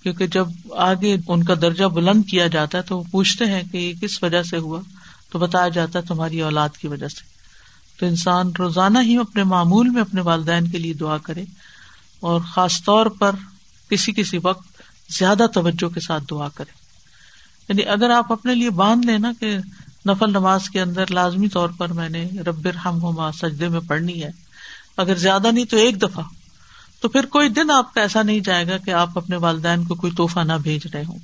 کیونکہ 0.02 0.26
جب 0.26 0.48
آگے 0.76 1.16
ان 1.28 1.44
کا 1.44 1.54
درجہ 1.54 1.84
بلند 1.84 2.22
کیا 2.24 2.46
جاتا 2.46 2.78
ہے 2.78 2.82
تو 2.82 2.98
وہ 2.98 3.04
پوچھتے 3.10 3.44
ہیں 3.44 3.62
کہ 3.72 3.76
یہ 3.76 3.92
کس 4.00 4.22
وجہ 4.22 4.42
سے 4.42 4.58
ہوا؟ 4.58 4.80
تو 5.30 5.38
بتایا 5.38 5.68
جاتا 5.68 5.98
ہے 5.98 6.04
تمہاری 6.04 6.40
اولاد 6.40 6.68
کی 6.68 6.88
وجہ 6.88 7.08
سے۔ 7.08 7.20
تو 8.00 8.06
انسان 8.06 8.52
روزانہ 8.58 8.98
ہی 9.02 9.16
اپنے 9.16 9.44
معمول 9.44 9.88
میں 9.88 10.02
اپنے 10.02 10.20
والدین 10.20 10.68
کے 10.70 10.78
لیے 10.78 10.94
دعا 10.94 11.18
کرے 11.18 11.44
اور 12.20 12.40
خاص 12.40 12.82
طور 12.84 13.06
پر 13.06 13.34
کسی 13.90 14.12
کسی 14.12 14.38
وقت 14.42 14.82
زیادہ 15.12 15.46
توجہ 15.54 15.88
کے 15.88 16.00
ساتھ 16.00 16.24
دعا 16.30 16.48
کرے۔ 16.48 16.72
یعنی 17.68 17.84
اگر 17.84 18.10
آپ 18.10 18.32
اپنے 18.32 18.54
لیے 18.54 18.70
باندھ 18.70 19.06
لیں 19.06 19.18
نا 19.18 19.32
کہ 19.40 19.56
نفل 20.08 20.30
نماز 20.30 20.70
کے 20.70 20.80
اندر 20.80 21.04
لازمی 21.10 21.48
طور 21.48 21.68
پر 21.68 21.92
میں 21.92 22.08
نے 22.08 22.28
رب 22.46 22.68
ہم 22.84 23.02
ہوما 23.02 23.32
سجدے 23.32 23.68
میں 23.68 23.80
پڑھنی 23.80 24.22
ہے 24.22 24.47
اگر 24.98 25.14
زیادہ 25.14 25.52
نہیں 25.52 25.64
تو 25.64 25.76
ایک 25.76 26.02
دفعہ۔ 26.02 26.24
تو 27.00 27.08
پھر 27.08 27.26
کوئی 27.26 27.48
دن 27.48 27.70
آپ 27.70 27.94
کا 27.94 28.00
ایسا 28.00 28.22
نہیں 28.22 28.40
جائے 28.40 28.66
گا 28.66 28.78
کہ 28.78 28.90
آپ 28.90 29.18
اپنے 29.18 29.36
والدین 29.36 29.84
کو 29.84 29.94
کوئی 29.94 30.12
توحفہ 30.12 30.40
نہ 30.40 30.52
بھیج 30.52 30.86
رہے 30.92 31.02
ہوں۔ 31.08 31.18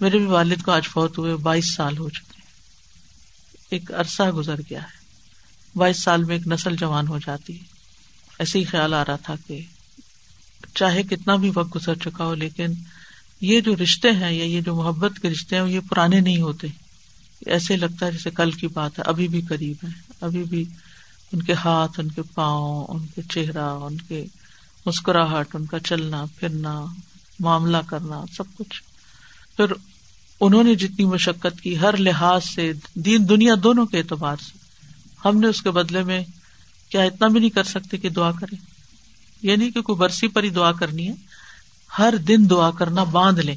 میرے 0.00 0.18
بھی 0.18 0.26
والد 0.26 0.62
کو 0.62 0.72
آج 0.72 0.88
فوت 0.88 1.18
ہوئے، 1.18 1.36
بائیس 1.36 1.74
سال 1.74 1.98
ہو 1.98 2.08
چکے۔ 2.08 2.40
ایک 3.70 3.92
عرصہ 3.92 4.22
گزر 4.22 4.60
گیا 4.70 4.82
ہے۔ 4.82 5.02
بائیس 5.78 6.02
سال 6.02 6.24
میں 6.24 6.36
ایک 6.36 6.46
نسل 6.46 6.76
جوان 6.76 7.08
ہو 7.08 7.18
جاتی 7.18 7.58
ہے۔ 7.58 7.64
ایسے 8.38 8.58
ہی 8.58 8.64
خیال 8.64 8.94
آ 8.94 9.04
رہا 9.04 9.16
تھا 9.16 9.34
کہ 9.46 9.60
چاہے 10.74 11.02
کتنا 11.02 11.36
بھی 11.36 11.50
وقت 11.54 11.76
گزر 11.76 11.94
چکا 11.94 12.24
ہو، 12.24 12.34
لیکن 12.34 12.72
یہ 13.40 13.60
جو 13.60 13.76
رشتے 13.82 14.10
ہیں 14.10 14.32
یا 14.32 14.44
یہ 14.44 14.60
جو 14.60 14.74
محبت 14.74 15.12
کے 15.22 15.30
رشتے 15.30 15.56
ہیں 15.56 15.68
یہ 15.68 15.80
پرانے 15.90 16.20
نہیں 16.20 16.40
ہوتے۔ 16.40 16.68
ایسے 17.46 17.76
لگتا 17.76 18.06
ہے 18.06 18.12
جیسے 18.12 18.30
کل 18.30 18.50
کی 18.50 18.66
بات 18.66 18.98
ہے، 18.98 19.04
ابھی 19.06 19.28
بھی 19.28 19.40
قریب 19.40 19.76
ہے، 19.82 19.88
ابھی 20.20 20.44
بھی 20.44 20.64
ان 21.32 21.42
کے 21.42 21.52
ہاتھ، 21.52 22.00
ان 22.00 22.08
کے 22.10 22.22
پاؤں، 22.34 22.86
ان 22.88 23.06
کے 23.14 23.22
چہرہ، 23.22 23.70
ان 23.70 23.96
کے 23.96 24.24
مسکراہٹ، 24.86 25.54
ان 25.54 25.66
کا 25.66 25.78
چلنا، 25.78 26.24
پھرنا، 26.36 26.84
معاملہ 27.40 27.76
کرنا، 27.86 28.24
سب 28.36 28.44
کچھ۔ 28.58 28.82
پھر 29.56 29.64
انہوں 30.40 30.64
نے 30.64 30.74
جتنی 30.74 31.04
مشقت 31.04 31.60
کی، 31.60 31.78
ہر 31.78 31.96
لحاظ 31.96 32.44
سے 32.44 32.72
دین، 32.94 33.28
دنیا 33.28 33.54
دونوں 33.62 33.86
کے 33.86 33.98
اعتبار 33.98 34.36
سے۔ 34.36 34.58
ہم 35.24 35.38
نے 35.38 35.46
اس 35.46 35.62
کے 35.62 35.70
بدلے 35.70 36.02
میں 36.02 36.24
کیا 36.88 37.02
اتنا 37.02 37.28
بھی 37.28 37.40
نہیں 37.40 37.50
کر 37.50 37.64
سکتے 37.64 37.96
کہ 37.96 38.08
دعا 38.08 38.32
کرے 38.32 38.56
یہ 39.42 39.56
نہیں 39.56 39.70
کہ 39.70 39.82
کوئی 39.82 39.96
برسی 39.96 40.28
پر 40.28 40.42
ہی 40.42 40.50
دعا 40.50 40.72
کرنی 40.72 41.08
ہے۔ 41.08 41.14
ہر 41.98 42.14
دن 42.16 42.50
دعا 42.50 42.70
کرنا 42.70 43.04
باندھ 43.04 43.40
لیں، 43.40 43.56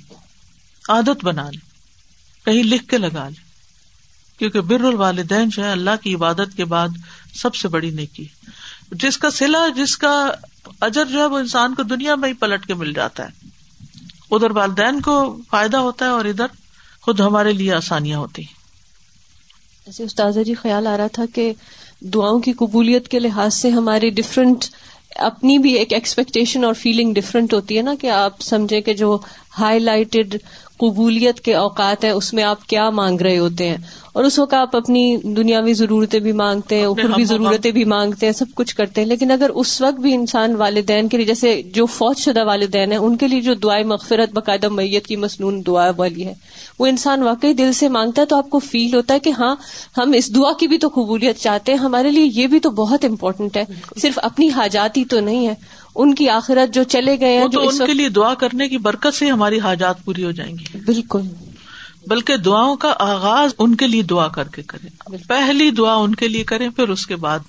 عادت 0.90 1.26
بنا 1.26 1.50
لیں، 1.50 1.70
کہیں 2.46 2.64
لکھ 2.64 2.88
کے 2.88 2.98
لگا 2.98 3.30
لیں۔ 3.30 3.45
کیونکہ 4.38 4.62
بر 4.62 4.84
الوالدین 4.84 5.50
جو 5.50 5.64
ہے 5.64 5.72
اللہ 5.72 6.04
کی 6.04 6.16
عبادت 6.16 6.58
کے 6.58 6.66
بعد 6.66 6.88
سب 7.34 7.56
سے 7.56 7.68
بڑی 7.68 7.90
نیکی۔ 7.90 8.26
جس 8.92 9.18
کا 9.18 9.32
سلا 9.32 9.68
جس 9.76 9.98
کا 9.98 10.32
اجر 10.82 11.06
جو 11.06 11.20
ہے 11.20 11.26
وہ 11.26 11.38
انسان 11.38 11.76
کو 11.76 11.84
دنیا 11.84 12.16
میں 12.16 12.30
ہی 12.30 12.34
پلٹ 12.34 12.66
کے 12.66 12.74
مل 12.74 12.94
جاتا 12.94 13.24
ہے۔ 13.24 13.48
ادھر 14.32 14.52
والدین 14.52 15.02
کو 15.02 15.38
فائدہ 15.50 15.78
ہوتا 15.78 16.06
ہے 16.06 16.10
اور 16.10 16.26
ادھر 16.26 16.46
خود 17.02 17.20
ہمارے 17.20 17.54
لیے 17.54 17.74
آسانیاں 17.74 18.20
ہوتی 18.20 18.42
ایسے 19.86 20.04
استاذہ 20.04 20.40
جی 20.40 20.54
خیال 20.54 20.88
آ 20.88 20.98
رہا 20.98 21.08
تھا 21.08 21.24
کہ 21.34 21.54
دعاؤں 22.02 22.40
کی 22.40 22.54
قبولیت 22.54 23.08
کے 23.08 23.20
لحاظ 23.20 23.54
سے 23.54 23.70
ہماری 23.70 24.10
ڈفرینٹ 24.10 24.66
اپنی 25.16 25.58
بھی 25.58 25.74
ایک 25.74 25.94
ایکسپیکٹیشن 25.94 26.64
اور 26.64 26.74
فیلنگ 26.74 27.14
ڈفرینٹ 27.14 27.54
ہوتی 27.54 27.78
ہے 27.78 27.82
نا 27.82 27.94
کہ 28.02 28.10
آپ 28.10 28.42
سمجھے 28.42 28.82
کہ 28.82 28.94
جو 28.94 29.18
ہائی 29.60 29.80
لائٹڈ 29.80 30.36
قبولیت 30.78 31.40
کے 31.40 31.56
اوقات 31.56 32.04
ہیں 32.04 32.12
اس 32.12 32.34
میں 32.34 32.44
آپ 32.44 32.68
کیا 32.68 32.90
مانگ 32.90 33.22
رہے 33.22 33.38
ہوتے 33.38 33.70
ہیں؟ 33.70 33.78
اور 34.14 34.24
اس 34.24 34.40
وقت 34.40 34.54
آپ 34.54 34.76
اپنی 34.76 35.18
دنیاوی 35.18 35.74
ضرورتیں 35.74 36.20
بھی 36.20 36.32
مانگتے 36.32 36.76
ہیں 36.76 36.86
اوپر 36.86 37.04
بھی 37.16 37.24
ضرورتیں 37.24 37.72
بھی 37.72 37.84
مانگتے 37.84 38.26
ہیں 38.26 38.34
سب 38.34 38.46
کچھ 38.56 38.76
کرتے 38.76 39.02
ہیں۔ 39.02 39.08
لیکن 39.08 39.32
اگر 39.32 39.50
اس 39.56 39.82
وقت 39.82 40.00
بھی 40.00 40.14
انسان 40.14 40.56
والدین 40.56 41.08
کے 41.08 41.18
لیے 41.18 41.26
جیسے 41.26 41.62
جو 41.74 41.86
فوج 41.86 42.18
شدہ 42.18 42.44
والدین 42.46 42.92
ہیں 42.92 43.00
ان 43.00 43.18
کے 43.18 43.28
لیے 43.28 43.42
جو 43.42 43.54
دعائیں 43.54 43.84
مغفرت 43.84 44.34
باقاعدہ 44.34 44.70
میت 44.70 45.08
کی 45.08 45.16
مصنون 45.16 45.62
دعا 45.68 45.92
والی 45.98 46.26
ہے 46.26 46.34
وہ 46.80 46.86
انسان 46.86 47.24
واقعی 47.24 47.54
دل 47.54 47.74
سے 47.74 47.90
مانگتا 47.90 48.22
ہے 48.22 48.28
تو 48.28 48.36
آپ 48.36 48.50
کو 48.50 48.60
فیل 48.60 48.96
ہوتا 48.96 49.14
ہے 49.14 49.20
کہ 49.20 49.30
ہاں 49.30 49.56
ہم 49.98 50.12
اس 50.16 50.36
دعا 50.36 50.52
کی 50.60 50.68
بھی 50.68 50.78
تو 50.78 50.88
قبولیت 50.88 51.38
چاہتے 51.38 51.72
ہیں 51.72 51.80
ہمارے 51.80 52.12
لیے 52.12 52.30
یہ 52.42 52.48
بھی 52.48 52.60
تو 52.60 52.70
بہت 52.70 53.06
امپورٹنٹ 53.06 53.58
ہے۔ 53.58 53.64
صرف 54.02 54.20
اپنی 54.24 54.50
حاجات 54.50 54.98
ہی 54.98 55.06
تو 55.06 55.20
نہیں 55.20 55.48
ہے۔ 55.48 55.54
ان 55.96 56.16
کی 56.16 56.30
آخرت 56.30 56.74
جو 56.74 56.84
چلے 56.84 57.20
گئے 57.20 57.38
ہیں 57.38 57.48
جو 57.48 57.62
ان 57.70 57.78
کے 57.86 57.94
لیے 57.94 58.10
دعا 58.10 58.34
کرنے 58.34 58.70
کی 58.70 58.78
برکت 58.78 59.14
سے 59.14 59.30
ہماری 59.30 59.60
حاجات 59.60 60.06
پوری 60.06 60.24
ہو 60.24 60.32
جائیں 60.32 60.54
گی۔ 60.54 60.78
بالکل۔ 60.86 61.22
بلکہ 62.08 62.38
دعاؤں 62.38 62.76
کا 62.76 62.94
آغاز 63.00 63.52
ان 63.60 63.76
کے 63.76 63.88
لیے 63.88 64.02
دعا 64.02 64.28
کر 64.28 64.48
کے 64.48 64.62
کرے 64.64 65.18
پہلی 65.28 65.72
دعا 65.72 65.96
ان 65.96 66.16
کے 66.16 66.28
لیے 66.28 66.44
کریں 66.44 66.70
پھر 66.70 66.90
اس 66.90 67.08
کے 67.08 67.16
بعد 67.16 67.40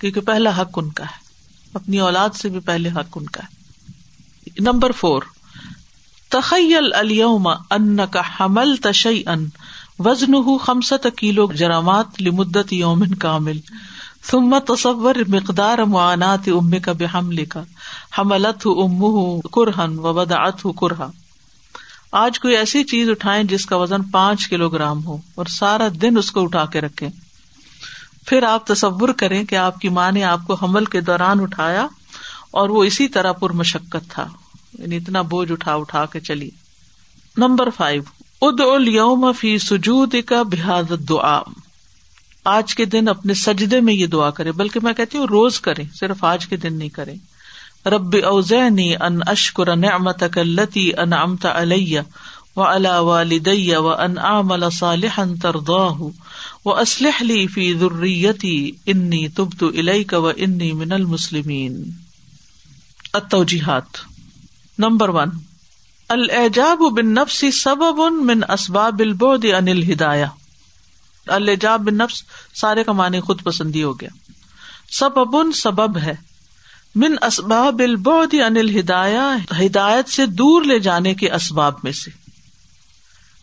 کیونکہ 0.00 0.20
پہلا 0.20 0.60
حق 0.60 0.70
ان 0.76 0.90
کا 0.90 1.04
ہے۔ 1.04 1.22
اپنی 1.74 2.00
اولاد 2.00 2.28
سے 2.34 2.48
بھی 2.48 2.60
پہلے 2.60 2.88
حق 2.88 3.16
ان 3.16 3.26
کا 3.26 3.40
ہے۔ 3.44 3.62
نمبر 4.60 4.92
فور 4.92 5.22
تخیل 6.28 6.94
الوم 6.94 7.48
ان 7.48 8.00
کا 8.10 8.22
حمل 8.40 8.76
تشئی 8.76 9.22
ان 9.26 9.46
وزن 9.98 10.58
خمسط 10.58 11.06
کلو 11.16 11.52
جرامات 11.52 12.22
لمدت 12.22 12.72
یومن 12.72 13.14
کامل۔ 13.14 13.58
ثم 14.30 14.58
تصور 14.58 15.14
مقدار 15.28 15.78
معانات 15.78 16.48
ام 16.48 16.78
کا 16.82 16.92
بے 16.92 17.06
حمل 17.14 17.44
کا 17.44 17.62
حملت 18.18 18.66
ام 18.66 19.40
کرہن 19.40 19.98
و 19.98 20.12
بدعت 20.12 20.66
کرہا 20.80 21.10
آج 22.12 22.40
کوئی 22.40 22.56
ایسی 22.56 22.84
چیز 22.84 23.10
اٹھائے 23.10 23.44
جس 23.44 23.66
کا 23.66 23.76
وزن 23.76 24.02
پانچ 24.02 24.48
کلو 24.48 24.68
گرام 24.68 25.04
ہو 25.04 25.18
اور 25.34 25.46
سارا 25.46 25.88
دن 26.02 26.18
اس 26.18 26.32
کو 26.32 26.42
اٹھا 26.42 26.64
کے 26.64 26.80
رکھے 26.80 27.08
پھر 28.26 28.42
آپ 28.42 28.66
تصور 28.66 29.08
کریں 29.08 29.44
کہ 29.44 29.54
آپ 29.54 29.78
کی 29.78 29.88
ماں 29.88 30.12
نے 30.12 30.24
آپ 30.24 30.40
کو 30.46 30.54
حمل 30.54 30.84
کے 30.84 31.00
دوران 31.00 31.40
اٹھایا 31.40 31.86
اور 32.50 32.68
وہ 32.68 32.84
اسی 32.84 33.08
طرح 33.08 33.32
پر 33.32 33.50
مشقت 33.50 34.10
تھا۔ 34.10 34.28
یعنی 34.78 34.96
اتنا 34.96 35.22
بوجھ 35.22 35.52
اٹھا 35.52 35.74
اٹھا 35.74 36.06
کے 36.06 36.20
چلی۔ 36.20 36.50
Number 37.36 37.70
five. 37.70 38.02
اد 38.42 38.60
الوم 38.60 39.32
فی 39.32 39.58
سجود 39.58 40.14
کا 40.26 40.42
بحاد 40.42 40.92
دعا 41.08 41.40
آج 42.44 42.74
کے 42.74 42.84
دن 42.84 43.08
اپنے 43.08 43.34
سجدے 43.34 43.80
میں 43.80 43.94
یہ 43.94 44.06
دعا 44.06 44.30
کرے، 44.30 44.52
بلکہ 44.52 44.80
میں 44.82 44.92
کہتی 44.92 45.18
ہوں 45.18 45.26
روز 45.26 45.60
کریں، 45.60 45.84
صرف 45.94 46.24
آج 46.24 46.46
کے 46.46 46.56
دن 46.56 46.74
نہیں 46.74 46.88
کریں۔ 46.88 47.14
رب 47.88 48.16
اوزینی 48.24 48.96
ان 48.96 49.18
اشکر 49.26 49.76
نعمت 49.76 50.24
کلتی 50.32 50.90
ان 50.98 51.12
امتا 51.12 51.62
علیہ 51.62 52.00
و 52.56 52.62
الا 52.62 52.98
والدی 52.98 53.74
و 53.74 53.88
ان 53.88 54.18
عمل 54.18 54.70
صالحا 54.70 55.24
ترضاہ 55.42 56.02
و 56.64 56.70
اسلح 56.70 57.22
لی 57.22 57.46
فی 57.46 57.74
ذریتی 57.74 58.70
انی 58.86 59.28
تبت 59.28 59.62
الیک 59.62 60.14
و 60.16 60.30
انی 60.36 60.72
من 60.72 60.92
المسلمین۔ 60.92 61.90
التوجیحات۔ 63.12 63.96
Number 64.78 65.08
one. 65.08 65.28
الاعجاب 66.08 66.78
بالنفس 66.92 67.44
سبب 67.62 68.12
من 68.12 68.40
اسباب 68.48 68.98
البعد 68.98 69.44
عن 69.44 69.68
الہدایہ۔ 69.68 70.26
الاعجاب 71.26 71.80
بالنفس 71.80 72.22
سارے 72.54 72.84
کا 72.84 72.92
معنی 72.92 73.20
خود 73.20 73.42
پسندی 73.42 73.82
ہو 73.82 74.00
گیا۔ 74.00 74.08
سبب 74.90 75.52
سبب 75.54 75.98
ہے۔ 75.98 76.14
من 76.94 77.14
اسباب 77.22 77.78
البعد 77.78 78.34
عن 78.34 78.56
الہدایہ، 78.56 79.62
ہدایت 79.66 80.08
سے 80.08 80.26
دور 80.26 80.62
لے 80.62 80.78
جانے 80.78 81.14
کے 81.14 81.30
اسباب 81.30 81.74
میں 81.82 81.92
سے۔ 81.92 82.10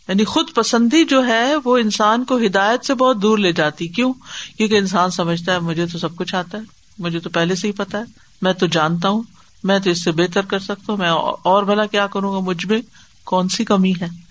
یعنی 0.08 0.24
خود 0.24 0.50
پسندی 0.54 1.04
جو 1.04 1.26
ہے، 1.26 1.54
وہ 1.64 1.78
انسان 1.78 2.24
کو 2.24 2.36
ہدایت 2.36 2.84
سے 2.84 2.94
بہت 2.94 3.22
دور 3.22 3.38
لے 3.38 3.52
جاتی۔ 3.52 3.88
کیوں؟ 3.88 4.12
کیونکہ 4.56 4.78
انسان 4.78 5.10
سمجھتا 5.10 5.52
ہے، 5.52 5.58
مجھے 5.58 5.86
تو 5.86 5.98
سب 5.98 6.16
کچھ 6.16 6.34
آتا 6.34 6.58
ہے۔ 6.58 6.62
مجھے 6.98 7.20
تو 7.20 7.30
پہلے 7.30 7.54
سے 7.54 7.66
ہی 7.66 7.72
پتا 7.72 7.98
ہے۔ 7.98 8.04
میں 8.42 8.52
تو 8.52 8.66
جانتا 8.66 9.08
ہوں۔ 9.08 9.22
میں 9.64 9.78
تو 9.78 9.90
اس 9.90 10.04
سے 10.04 10.12
بہتر 10.12 10.44
کر 10.44 10.58
سکتا 10.58 10.84
ہوں۔ 10.88 10.96
میں 10.96 11.10
اور 11.42 11.62
بھلا 11.62 11.86
کیا 11.86 12.06
کروں 12.06 12.34
گا؟ 12.34 12.40
مجھ 12.40 12.66
میں 12.66 12.80
کون 13.24 13.48
سی 13.48 13.64
کمی 13.64 13.92
ہے؟ 14.00 14.29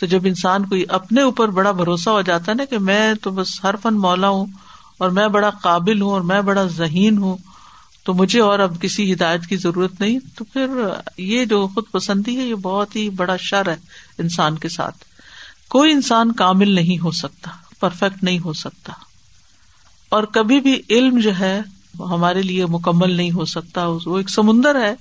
تو 0.00 0.06
جب 0.06 0.20
انسان 0.24 0.66
کو 0.66 0.76
اپنے 0.88 1.22
اوپر 1.22 1.48
بڑا 1.48 1.70
بھروسہ 1.70 2.10
ہو 2.10 2.22
جاتا 2.22 2.52
ہے 2.52 2.54
نا 2.54 2.64
کہ 2.64 2.78
میں 2.78 3.14
تو 3.14 3.30
بس 3.30 3.64
ہر 3.64 3.74
فن 3.82 3.94
مولا 3.94 4.28
ہوں 4.28 4.46
اور 4.98 5.10
میں 5.10 5.28
بڑا 5.28 5.50
قابل 5.50 6.02
ہوں 6.02 6.10
اور 6.10 6.20
میں 6.20 6.40
بڑا 6.40 6.64
ذہین 6.64 7.18
ہوں، 7.18 7.36
تو 8.04 8.14
مجھے 8.14 8.40
اور 8.40 8.58
اب 8.58 8.80
کسی 8.80 9.12
ہدایت 9.12 9.46
کی 9.46 9.56
ضرورت 9.56 10.00
نہیں۔ 10.00 10.18
تو 10.34 10.44
پھر 10.44 10.68
یہ 11.16 11.44
جو 11.44 11.68
خود 11.74 11.84
پسندی 11.92 12.36
ہے، 12.36 12.42
یہ 12.42 12.54
بہت 12.54 12.96
ہی 12.96 13.10
بڑا 13.10 13.36
شر 13.36 13.68
ہے 13.68 13.76
انسان 14.18 14.58
کے 14.58 14.68
ساتھ۔ 14.68 15.04
کوئی 15.68 15.92
انسان 15.92 16.32
کامل 16.32 16.72
نہیں 16.72 16.98
ہو 16.98 17.10
سکتا 17.10 17.50
پرفیکٹ 17.80 18.24
نہیں 18.24 18.38
ہو 18.38 18.52
سکتا۔ 18.52 18.92
اور 20.08 20.22
کبھی 20.22 20.60
بھی 20.60 20.82
علم 20.90 21.18
جو 21.18 21.30
ہے 21.38 21.60
ہمارے 21.98 22.42
لیے 22.42 22.66
مکمل 22.66 23.10
نہیں 23.10 23.30
ہو 23.30 23.44
سکتا۔ 23.44 23.86
وہ 24.06 24.16
ایک 24.18 24.30
سمندر 24.30 24.80
ہے 24.80 24.94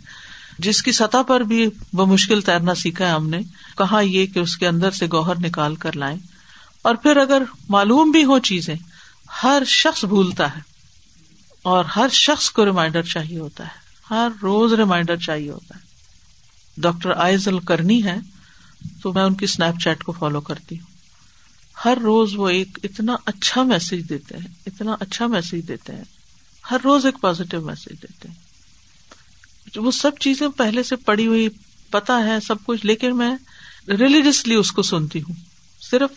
جس 0.59 0.83
کی 0.83 0.91
سطح 0.91 1.21
پر 1.27 1.41
بھی 1.41 1.69
وہ 1.93 2.05
مشکل 2.05 2.41
تیرنا 2.41 2.75
سیکھا 2.75 3.05
ہے 3.05 3.11
ہم 3.11 3.29
نے، 3.29 3.39
کہا 3.77 3.99
یہ 3.99 4.25
کہ 4.25 4.39
اس 4.39 4.57
کے 4.57 4.67
اندر 4.67 4.91
سے 4.91 5.07
گوہر 5.11 5.35
نکال 5.39 5.75
کر 5.75 5.95
لائیں۔ 5.95 6.17
اور 6.81 6.95
پھر 6.95 7.17
اگر 7.17 7.43
معلوم 7.69 8.11
بھی 8.11 8.23
ہو 8.25 8.39
چیزیں، 8.39 8.75
ہر 9.43 9.63
شخص 9.65 10.05
بھولتا 10.05 10.55
ہے۔ 10.55 10.61
اور 11.61 11.85
ہر 11.85 12.07
شخص 12.11 12.49
کو 12.49 12.65
ریمائنڈر 12.65 13.03
چاہیے 13.03 13.39
ہوتا 13.39 13.63
ہے۔ 13.63 13.87
ہر 14.09 14.27
روز 14.41 14.73
ریمائنڈر 14.73 15.15
چاہیے 15.17 15.51
ہوتا 15.51 15.75
ہے۔ 15.75 15.79
ڈاکٹر 16.77 17.11
آئز 17.11 17.47
الکرنی 17.47 18.03
ہے 18.03 18.17
تو 19.01 19.13
میں 19.13 19.23
ان 19.23 19.33
کی 19.33 19.45
اسنیپ 19.45 19.83
چیٹ 19.83 20.03
کو 20.03 20.11
فالو 20.11 20.41
کرتی 20.41 20.79
ہوں۔ 20.79 20.97
ہر 21.85 21.97
روز 22.01 22.35
وہ 22.35 22.49
ایک 22.49 22.79
اتنا 22.83 23.15
اچھا 23.25 23.63
میسج 23.63 24.09
دیتے 24.09 24.37
ہیں، 24.37 24.47
اتنا 24.65 24.95
اچھا 24.99 25.27
میسج 25.27 25.67
دیتے 25.67 25.95
ہیں۔ 25.95 26.03
ہر 26.71 26.77
روز 26.83 27.05
ایک 27.05 27.15
پازیٹو 27.21 27.61
میسج 27.61 28.01
دیتے 28.01 28.27
ہیں۔ 28.27 28.46
وہ 29.75 29.91
سب 29.91 30.11
چیزیں 30.19 30.47
پہلے 30.47 30.83
سے 30.83 30.95
پڑی 30.95 31.27
ہوئی 31.27 31.49
پتا 31.89 32.23
ہے 32.23 32.39
سب 32.39 32.55
کچھ، 32.65 32.85
لیکن 32.85 33.17
میں 33.17 33.35
ریلیجسلی 33.87 34.55
اس 34.55 34.71
کو 34.71 34.81
سنتی 34.81 35.21
ہوں۔ 35.21 35.35
صرف 35.81 36.09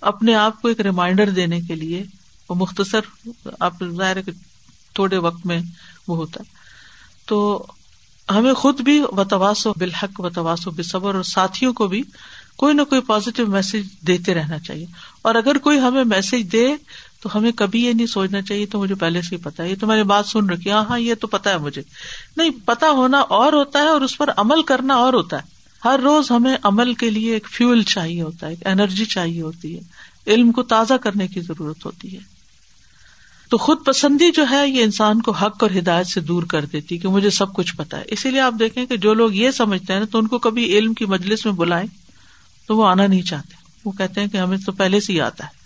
اپنے 0.00 0.34
آپ 0.34 0.62
کو 0.62 0.68
ایک 0.68 0.80
ریمائنڈر 0.80 1.30
دینے 1.30 1.60
کے 1.60 1.74
لیے، 1.74 2.04
وہ 2.48 2.54
مختصر 2.54 3.28
آپ 3.60 3.72
ظاہر 3.96 4.16
تھوڑے 4.94 5.16
وقت 5.16 5.46
میں 5.46 5.60
وہ 6.08 6.16
ہوتا 6.16 6.40
ہے۔ 6.40 6.54
تو 7.26 7.66
ہمیں 8.30 8.54
خود 8.54 8.80
بھی 8.80 9.00
وتواس 9.00 9.66
و 9.66 9.72
بالحق 9.76 10.20
و 10.20 10.28
و 10.66 10.70
بصبر 10.70 11.14
اور 11.14 11.22
ساتھیوں 11.22 11.72
کو 11.72 11.88
بھی 11.88 12.02
کوئی 12.56 12.74
نہ 12.74 12.82
کوئی 12.82 13.00
پازیٹو 13.00 13.46
میسج 13.46 14.06
دیتے 14.06 14.34
رہنا 14.34 14.58
چاہیے۔ 14.58 14.86
اور 15.22 15.34
اگر 15.34 15.58
کوئی 15.58 15.78
ہمیں 15.78 16.04
میسج 16.04 16.52
دے 16.52 16.68
تو 17.20 17.28
ہمیں 17.34 17.52
کبھی 17.52 17.84
یہ 17.84 17.92
نہیں 17.92 18.06
سوچنا 18.06 18.42
چاہیے 18.42 18.66
تو 18.66 18.80
مجھے 18.80 18.94
پہلے 18.94 19.22
سے 19.22 19.36
ہی 19.36 19.40
پتا 19.40 19.62
ہے۔ 19.62 19.70
یہ 19.70 19.74
تمہاری 19.80 20.02
بات 20.02 20.26
سن 20.26 20.50
رکھی 20.50 20.70
ہاں 20.70 20.84
ہاں 20.84 20.98
یہ 20.98 21.14
تو 21.14 21.26
پتا 21.26 21.50
ہے 21.50 21.58
مجھے۔ 21.58 21.82
نہیں، 22.36 22.50
پتا 22.64 22.90
ہونا 22.90 23.18
اور 23.18 23.52
ہوتا 23.52 23.78
ہے 23.78 23.88
اور 23.88 24.00
اس 24.00 24.18
پر 24.18 24.30
عمل 24.36 24.62
کرنا 24.62 24.94
اور 24.94 25.12
ہوتا 25.12 25.36
ہے۔ 25.36 25.42
ہر 25.84 26.00
روز 26.02 26.30
ہمیں 26.30 26.56
عمل 26.62 26.94
کے 26.94 27.10
لیے 27.10 27.32
ایک 27.34 27.48
فیول 27.48 27.82
چاہیے 27.82 28.22
ہوتا 28.22 28.46
ہے، 28.46 28.52
ایک 28.52 28.66
انرجی 28.66 29.04
چاہیے 29.04 29.42
ہوتی 29.42 29.78
ہے۔ 29.78 29.80
علم 30.26 30.52
کو 30.52 30.62
تازہ 30.62 30.94
کرنے 30.94 31.28
کی 31.28 31.40
ضرورت 31.40 31.86
ہوتی 31.86 32.14
ہے۔ 32.14 32.20
تو 33.50 33.58
خود 33.58 33.84
پسندی 33.84 34.30
جو 34.30 34.44
ہے، 34.50 34.68
یہ 34.68 34.82
انسان 34.82 35.22
کو 35.22 35.30
حق 35.30 35.62
اور 35.62 35.70
ہدایت 35.78 36.06
سے 36.06 36.20
دور 36.20 36.42
کر 36.42 36.64
دیتی 36.64 36.98
کہ 36.98 37.08
مجھے 37.08 37.30
سب 37.30 37.54
کچھ 37.54 37.76
پتا 37.76 37.98
ہے۔ 37.98 38.02
اسی 38.06 38.30
لیے 38.30 38.40
آپ 38.40 38.54
دیکھیں 38.58 38.86
کہ 38.86 38.96
جو 38.96 39.14
لوگ 39.14 39.32
یہ 39.32 39.50
سمجھتے 39.50 39.92
ہیں 39.92 40.00
نا 40.00 40.06
تو 40.12 40.18
ان 40.18 40.26
کو 40.26 40.38
کبھی 40.38 40.78
علم 40.78 40.94
کی 40.94 41.04
مجلس 41.04 41.44
میں 41.46 41.52
بلائیں 41.52 41.86
تو 42.66 42.76
وہ 42.76 42.86
آنا 42.86 43.06
نہیں 43.06 43.22
چاہتے۔ 43.22 43.54
وہ 43.84 43.92
کہتے 43.92 44.20
ہیں 44.20 44.28
کہ 44.28 44.36
ہمیں 44.36 44.58
تو 44.66 44.72
پہلے 44.72 45.00
سے 45.00 45.12
ہی 45.12 45.20
آتا 45.20 45.44
ہے۔ 45.44 45.59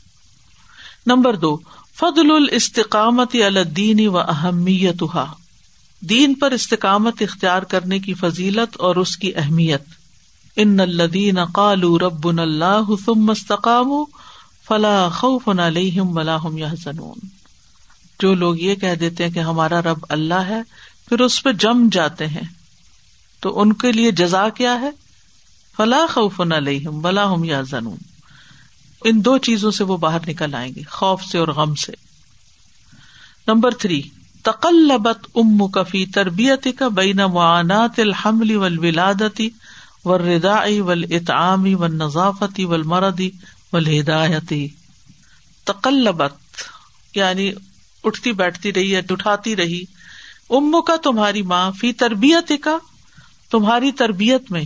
نمبر 1.07 1.37
دو، 1.37 1.59
فضل 1.97 2.31
الاستقامت 2.31 3.37
الدین 3.47 4.09
و 4.09 4.19
اہمیت 4.19 5.03
دین 6.01 6.35
پر 6.35 6.51
استقامت 6.51 7.23
اختیار 7.23 7.63
کرنے 7.63 7.99
کی 7.99 8.15
فضیلت 8.15 8.77
اور 8.81 8.97
اس 8.97 9.17
کی 9.17 9.33
اہمیت۔ 9.37 9.83
ان 10.57 10.81
الدین 10.81 11.45
قالو 11.45 11.99
رب 11.99 12.29
اللہ 12.29 12.91
ثم 13.05 13.31
استقاموا 13.31 14.05
فلا 14.69 15.09
خوف 15.09 15.49
علیہم 15.49 16.17
ولا 16.17 16.37
هم 16.49 16.59
يحزنون 16.59 17.27
جو 18.21 18.35
لوگ 18.35 18.59
یہ 18.59 18.75
کہہ 18.75 18.95
دیتے 18.95 19.25
ہیں 19.25 19.31
کہ 19.31 19.39
ہمارا 19.39 19.83
رب 19.83 19.99
اللہ 20.09 20.35
ہے، 20.35 20.63
پھر 21.09 21.21
اس 21.21 21.43
پہ 21.43 21.53
جم 21.53 21.89
جاتے 21.93 22.27
ہیں۔ 22.27 22.49
تو 23.41 23.61
ان 23.61 23.73
کے 23.73 23.93
لیے 23.93 24.11
جزا 24.11 24.49
کیا 24.49 24.81
ہے؟ 24.81 24.91
فلاح 25.77 26.13
خوف 26.13 26.41
علیہم 26.41 27.01
بلا 27.01 27.33
ہم 27.33 27.45
یا 27.45 27.61
زنون 27.61 28.14
ان 29.05 29.25
دو 29.25 29.39
چیزوں 29.39 29.71
سے 29.71 29.85
وہ 29.85 29.97
باہر 29.97 30.19
نکل 30.29 30.55
آئیں 30.55 30.75
گے، 30.75 30.83
خوف 30.91 31.23
سے 31.23 31.39
اور 31.39 31.49
غم 31.49 31.75
سے۔ 31.75 31.93
نمبر 33.49 33.71
تھری، 33.71 34.03
تقلبت 34.43 35.27
ام 35.35 35.67
کفی 35.69 36.07
تربیت 36.07 36.67
کا 36.79 36.89
بین 36.89 37.17
معانات 37.17 37.99
الحمل 37.99 38.57
ولادتی 38.57 39.49
و 40.05 40.19
ردا 40.19 40.61
ول 40.79 41.05
اطعامی 41.11 41.75
و 41.75 41.87
نظافتی 41.87 42.65
ول 42.65 42.83
مردی 42.83 43.31
ول 43.73 44.01
ہدایتی 44.01 44.69
تقلبت 45.65 46.33
یعنی 47.15 47.53
اٹھتی 48.05 48.33
بیٹھتی 48.33 48.73
رہی 48.73 48.97
ہے 48.97 49.01
اٹھاتی 49.11 49.57
رہی 49.57 49.85
امو 50.51 50.83
کا 50.83 50.97
تمہاری 50.97 51.43
ماں، 51.43 51.71
فی 51.81 51.93
تربیت 51.93 52.53
کا 52.63 52.77
تمہاری 53.51 53.93
تربیت 53.93 54.51
میں 54.51 54.65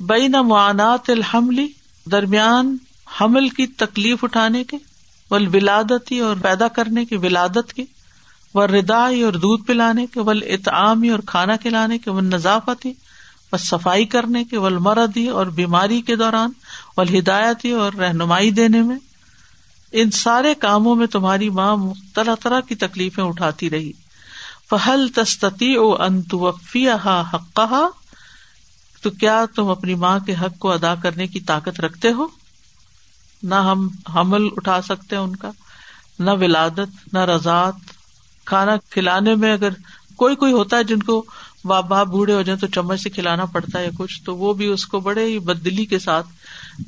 بین 0.00 0.32
معانات 0.32 1.10
الحملی 1.10 1.68
درمیان 2.10 2.76
حمل 3.20 3.48
کی 3.48 3.66
تکلیف 3.66 4.24
اٹھانے 4.24 4.64
کے 4.64 4.76
ول 5.30 5.48
ولادتی 5.54 6.18
اور 6.18 6.36
پیدا 6.42 6.68
کرنے 6.68 7.04
کی 7.04 7.16
ولادت 7.16 7.72
کے 7.72 7.84
و 8.54 8.66
ردائی 8.66 9.22
اور 9.22 9.32
دودھ 9.32 9.64
پلانے 9.64 10.06
کے 10.06 10.20
ول 10.20 10.42
اطعامی 10.46 11.08
اور 11.08 11.18
کھانا 11.26 11.56
کھلانے 11.56 11.98
کے 11.98 12.10
ول 12.10 12.24
نظافتی 12.24 12.92
و 13.52 13.56
صفائی 13.56 14.04
کرنے 14.04 14.44
کے 14.44 14.58
ول 14.58 14.78
مردی 14.78 15.28
اور 15.28 15.46
بیماری 15.46 16.02
کے 16.02 16.16
دوران 16.16 16.50
ول 16.96 17.18
ہدایتی 17.18 17.70
اور 17.70 17.92
رہنمائی 17.92 18.50
دینے 18.50 18.82
میں۔ 18.82 18.96
ان 19.92 20.10
سارے 20.10 20.54
کاموں 20.54 20.94
میں 20.94 21.06
تمہاری 21.06 21.50
ماں 21.50 21.76
طرح 22.14 22.34
طرح 22.34 22.60
کی 22.60 22.74
تکلیفیں 22.74 23.24
اٹھاتی 23.24 23.70
رہی۔ 23.70 23.92
فہل 24.70 25.08
تستی 25.14 25.74
او 25.74 26.02
انتوفی 26.02 26.90
حق 26.90 27.60
تو 29.02 29.10
کیا 29.10 29.44
تم 29.54 29.68
اپنی 29.68 29.94
ماں 29.94 30.18
کے 30.18 30.34
حق 30.34 30.58
کو 30.58 30.72
ادا 30.72 30.94
کرنے 30.94 31.26
کی 31.26 31.40
طاقت 31.40 31.80
رکھتے 31.80 32.12
ہو؟ 32.12 32.26
نہ 33.42 33.54
ہم 33.54 33.88
حمل 34.14 34.46
اٹھا 34.56 34.80
سکتے 34.82 35.16
ہیں 35.16 35.22
ان 35.22 35.36
کا، 35.36 35.50
نہ 36.18 36.30
ولادت، 36.30 37.12
نہ 37.12 37.24
رضاط 37.24 37.74
کھانا 38.46 38.76
کھلانے 38.90 39.34
میں 39.34 39.52
اگر 39.52 39.72
کوئی 40.16 40.36
کوئی 40.36 40.52
ہوتا 40.52 40.76
ہے 40.76 40.84
جن 40.84 41.02
کو 41.02 41.24
باپ 41.64 41.86
باپ 41.88 42.06
بوڑھے 42.06 42.34
ہو 42.34 42.42
جائیں 42.42 42.58
تو 42.60 42.66
چمچ 42.66 43.00
سے 43.00 43.10
کھلانا 43.10 43.44
پڑتا 43.44 43.78
ہے 43.78 43.88
کچھ، 43.98 44.22
تو 44.24 44.36
وہ 44.36 44.52
بھی 44.54 44.66
اس 44.66 44.86
کو 44.86 45.00
بڑے 45.00 45.24
ہی 45.24 45.38
بدلی 45.38 45.84
کے 45.84 45.98
ساتھ، 45.98 46.26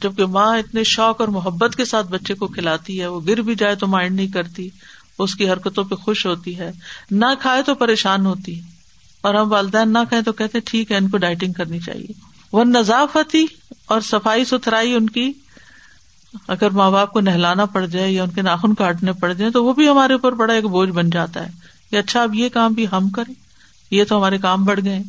جبکہ 0.03 0.27
ماں 0.27 0.57
اتنے 0.59 0.85
شوق 0.85 1.21
اور 1.21 1.29
محبت 1.29 1.77
کے 1.77 1.85
ساتھ 1.85 2.07
بچے 2.07 2.35
کو 2.35 2.47
کھلاتی 2.47 3.01
ہے، 3.01 3.07
وہ 3.07 3.21
گر 3.27 3.43
بھی 3.43 3.55
جائے 3.55 3.75
تو 3.75 3.87
مائنڈ 3.87 4.17
نہیں 4.17 4.29
کرتی، 4.29 4.69
اس 5.19 5.35
کی 5.35 5.51
حرکتوں 5.51 5.85
پہ 5.85 5.95
خوش 5.95 6.25
ہوتی 6.27 6.59
ہے۔ 6.59 6.71
نہ 7.11 7.27
کھائے 7.41 7.63
تو 7.63 7.75
پریشان 7.75 8.27
ہوتی، 8.27 8.61
اور 9.21 9.35
ہم 9.35 9.53
والدین 9.53 9.93
نہ 9.93 9.99
کہیں 10.11 10.23
تو 10.23 10.33
کہتے 10.33 10.61
ٹھیک 10.61 10.93
ہے، 10.93 10.97
ان 10.97 11.09
کو 11.09 11.19
ڈائٹنگ 11.19 11.53
کرنی 11.53 11.81
چاہیے۔ 11.81 12.13
وہ 12.53 12.65
نظافتی 12.65 13.45
اور 13.87 14.01
صفائی 14.01 14.45
ستھرائی 14.45 14.95
ان 14.95 15.11
کی 15.11 15.33
اگر 16.49 16.71
ماں 16.71 16.91
باپ 16.91 17.12
کو 17.12 17.21
نہلانا 17.21 17.64
پڑ 17.64 17.87
جائے 17.87 18.12
یا 18.12 18.23
ان 18.23 18.31
کے 18.31 18.43
ناخن 18.43 18.75
کاٹنے 18.75 19.12
پڑ 19.12 19.33
جائیں 19.33 19.53
تو 19.53 19.64
وہ 19.64 19.73
بھی 19.73 19.88
ہمارے 19.88 20.12
اوپر 20.12 20.33
بڑا 20.33 20.55
ایک 20.55 20.64
بوجھ 20.64 20.91
بن 20.91 21.11
جاتا 21.11 21.47
ہے 21.47 21.51
کہ 21.91 21.97
اچھا 21.97 22.23
اب 22.23 22.35
یہ 22.35 22.49
کام 22.49 22.73
بھی 22.73 22.87
ہم 22.93 23.09
کریں۔ 23.09 23.35
یہ 23.91 24.05
تو 24.05 24.19
ہمارے 24.19 24.38
کام 24.38 24.64
بڑھ 24.64 24.81
گئے۔ 24.85 25.03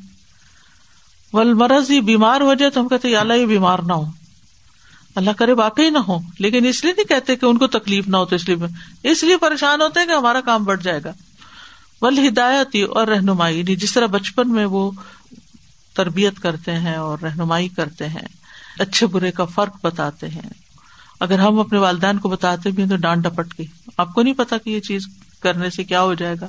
ول 1.34 1.53
مرض 1.53 1.91
ہی 1.91 2.01
بیمار 2.01 2.41
ہو 2.41 2.53
جائے 2.53 2.71
تو 2.71 2.82
ہم 2.82 2.88
کہتے 2.88 3.15
اللہ، 3.15 3.34
یہ 3.34 3.45
بیمار 3.45 3.79
نہ 3.79 3.93
ہو۔ 3.93 4.05
اللہ 5.15 5.32
کرے، 5.32 5.53
واقعی 5.53 5.89
نہ 5.89 5.97
ہو۔ 5.97 6.17
لیکن 6.39 6.65
اس 6.65 6.84
لیے 6.84 6.93
نہیں 6.97 7.05
کہتے 7.05 7.36
کہ 7.36 7.45
ان 7.45 7.58
کو 7.58 7.67
تکلیف 7.67 8.08
نہ 8.08 8.17
ہو 8.17 8.25
تو 8.25 8.36
اس 8.36 8.49
لیے۔ 8.49 8.58
اس 9.12 9.23
لیے 9.23 9.38
پریشان 9.38 9.82
ہوتے 9.82 9.99
ہیں 9.99 10.08
کہ 10.08 10.12
ہمارا 10.12 10.41
کام 10.41 10.63
بڑھ 10.63 10.82
جائے 10.82 10.99
گا۔ 11.05 11.12
ول 12.01 12.27
ہدایت 12.27 12.75
اور 12.89 13.08
رہنمائی 13.08 13.63
نہیں 13.63 13.75
جس 13.75 13.93
طرح 13.93 14.05
بچپن 14.05 14.51
میں 14.51 14.65
وہ 14.65 14.91
تربیت 15.93 16.39
کرتے 16.39 16.73
ہیں 16.73 16.95
اور 16.95 17.17
رہنمائی 17.23 17.67
کرتے 17.67 18.10
ہیں، 18.10 18.27
اچھے 18.79 19.08
برے 19.08 19.32
کا 19.32 19.45
فرق 19.45 19.75
بتاتے 19.84 20.29
ہیں۔ 20.29 20.68
اگر 21.19 21.39
ہم 21.39 21.60
اپنے 21.60 21.79
والدین 21.79 22.17
کو 22.17 22.29
بتاتے 22.29 22.71
بھی 22.71 22.84
ہیں 22.84 22.89
تو 22.89 22.95
ڈانٹ 22.95 23.23
ڈپٹ 23.23 23.53
کے 23.53 23.63
آپ 23.97 24.13
کو 24.13 24.21
نہیں 24.21 24.34
پتا 24.34 24.58
کہ 24.58 24.69
یہ 24.69 24.79
چیز 24.79 25.08
کرنے 25.39 25.69
سے 25.69 25.84
کیا 25.84 26.01
ہو 26.01 26.13
جائے 26.13 26.36
گا۔ 26.41 26.47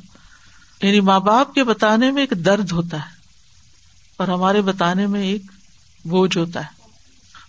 یعنی 0.86 1.00
ماں 1.00 1.20
باپ 1.20 1.54
کے 1.54 1.64
بتانے 1.64 2.10
میں 2.10 2.22
ایک 2.22 2.44
درد 2.44 2.72
ہوتا 2.72 2.96
ہے 2.96 3.10
اور 4.16 4.28
ہمارے 4.28 4.62
بتانے 4.62 5.06
میں 5.06 5.22
ایک 5.22 5.42
بوجھ 6.04 6.38
ہوتا 6.38 6.60
ہے۔ 6.60 6.80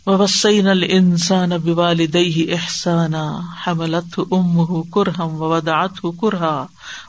وسین 0.05 0.67
السان 0.67 1.51
اب 1.51 1.67
والدی 1.67 2.53
احسانہ 2.53 3.39
حملت 3.67 4.19
ام 4.31 4.81
کرہم 4.81 5.41
و 5.41 5.49
ودات 5.49 6.05
کرہا 6.21 6.65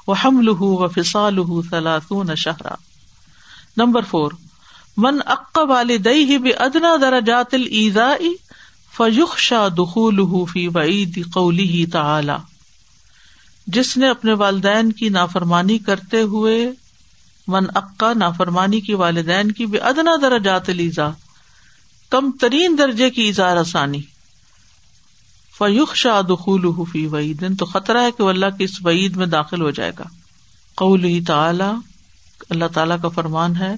و 0.09 0.13
حمل 0.13 0.49
و 0.49 0.89
فسال 0.89 1.39
سلاطون 1.71 2.37
شہرا 2.37 2.75
نمبر 3.77 4.03
فور۔ 4.03 4.33
من 4.97 5.19
اق 5.27 5.59
والدئی 5.69 6.25
ہی 6.25 6.39
بھی 6.39 6.51
ادنا 6.59 6.97
درجات 7.01 7.55
الزا 7.55 8.15
فیوخ 8.97 9.39
شاہ 9.39 9.69
دخول 9.69 10.45
فی 10.53 10.69
وعید 10.69 11.25
قولی 11.35 11.69
ہی 11.69 11.87
تعلی 11.87 12.33
جس 13.67 13.97
نے 13.97 14.09
اپنے 14.09 14.33
والدین 14.33 14.93
کی 14.93 15.09
نافرمانی 15.09 15.79
کرتے 15.79 16.23
ہوئے، 16.23 16.73
من 17.49 17.65
اقا 17.75 18.13
نافرمانی 18.13 18.81
کی 18.81 18.95
والدین 18.95 19.53
کی 19.53 19.67
بھی 19.67 19.81
ادنا 19.81 20.17
درجات 20.23 20.69
الزا 20.69 21.11
کم 22.11 22.31
ترین 22.41 22.79
درجے 22.79 23.11
کی 23.11 23.29
اظہار 23.29 23.57
آسانی۔ 23.57 24.03
فیوخ 25.59 25.95
شاہ 25.95 26.23
دخول 26.23 26.65
حفی 26.79 27.07
وعید 27.07 27.59
تو 27.59 27.65
خطرہ 27.65 28.03
ہے 28.03 28.11
کہ 28.11 28.23
اللہ 28.23 28.47
کی 28.59 28.65
اس 28.65 28.85
وعید 28.85 29.17
میں 29.17 29.27
داخل 29.27 29.63
ہو 29.63 29.71
جائے 29.71 29.93
گا۔ 29.99 30.05
قول 30.75 31.05
ہی 31.05 31.21
تعالی 31.21 31.92
اللہ 32.53 32.65
تعالیٰ 32.75 32.97
کا 33.03 33.09
فرمان 33.09 33.57
ہے 33.57 33.75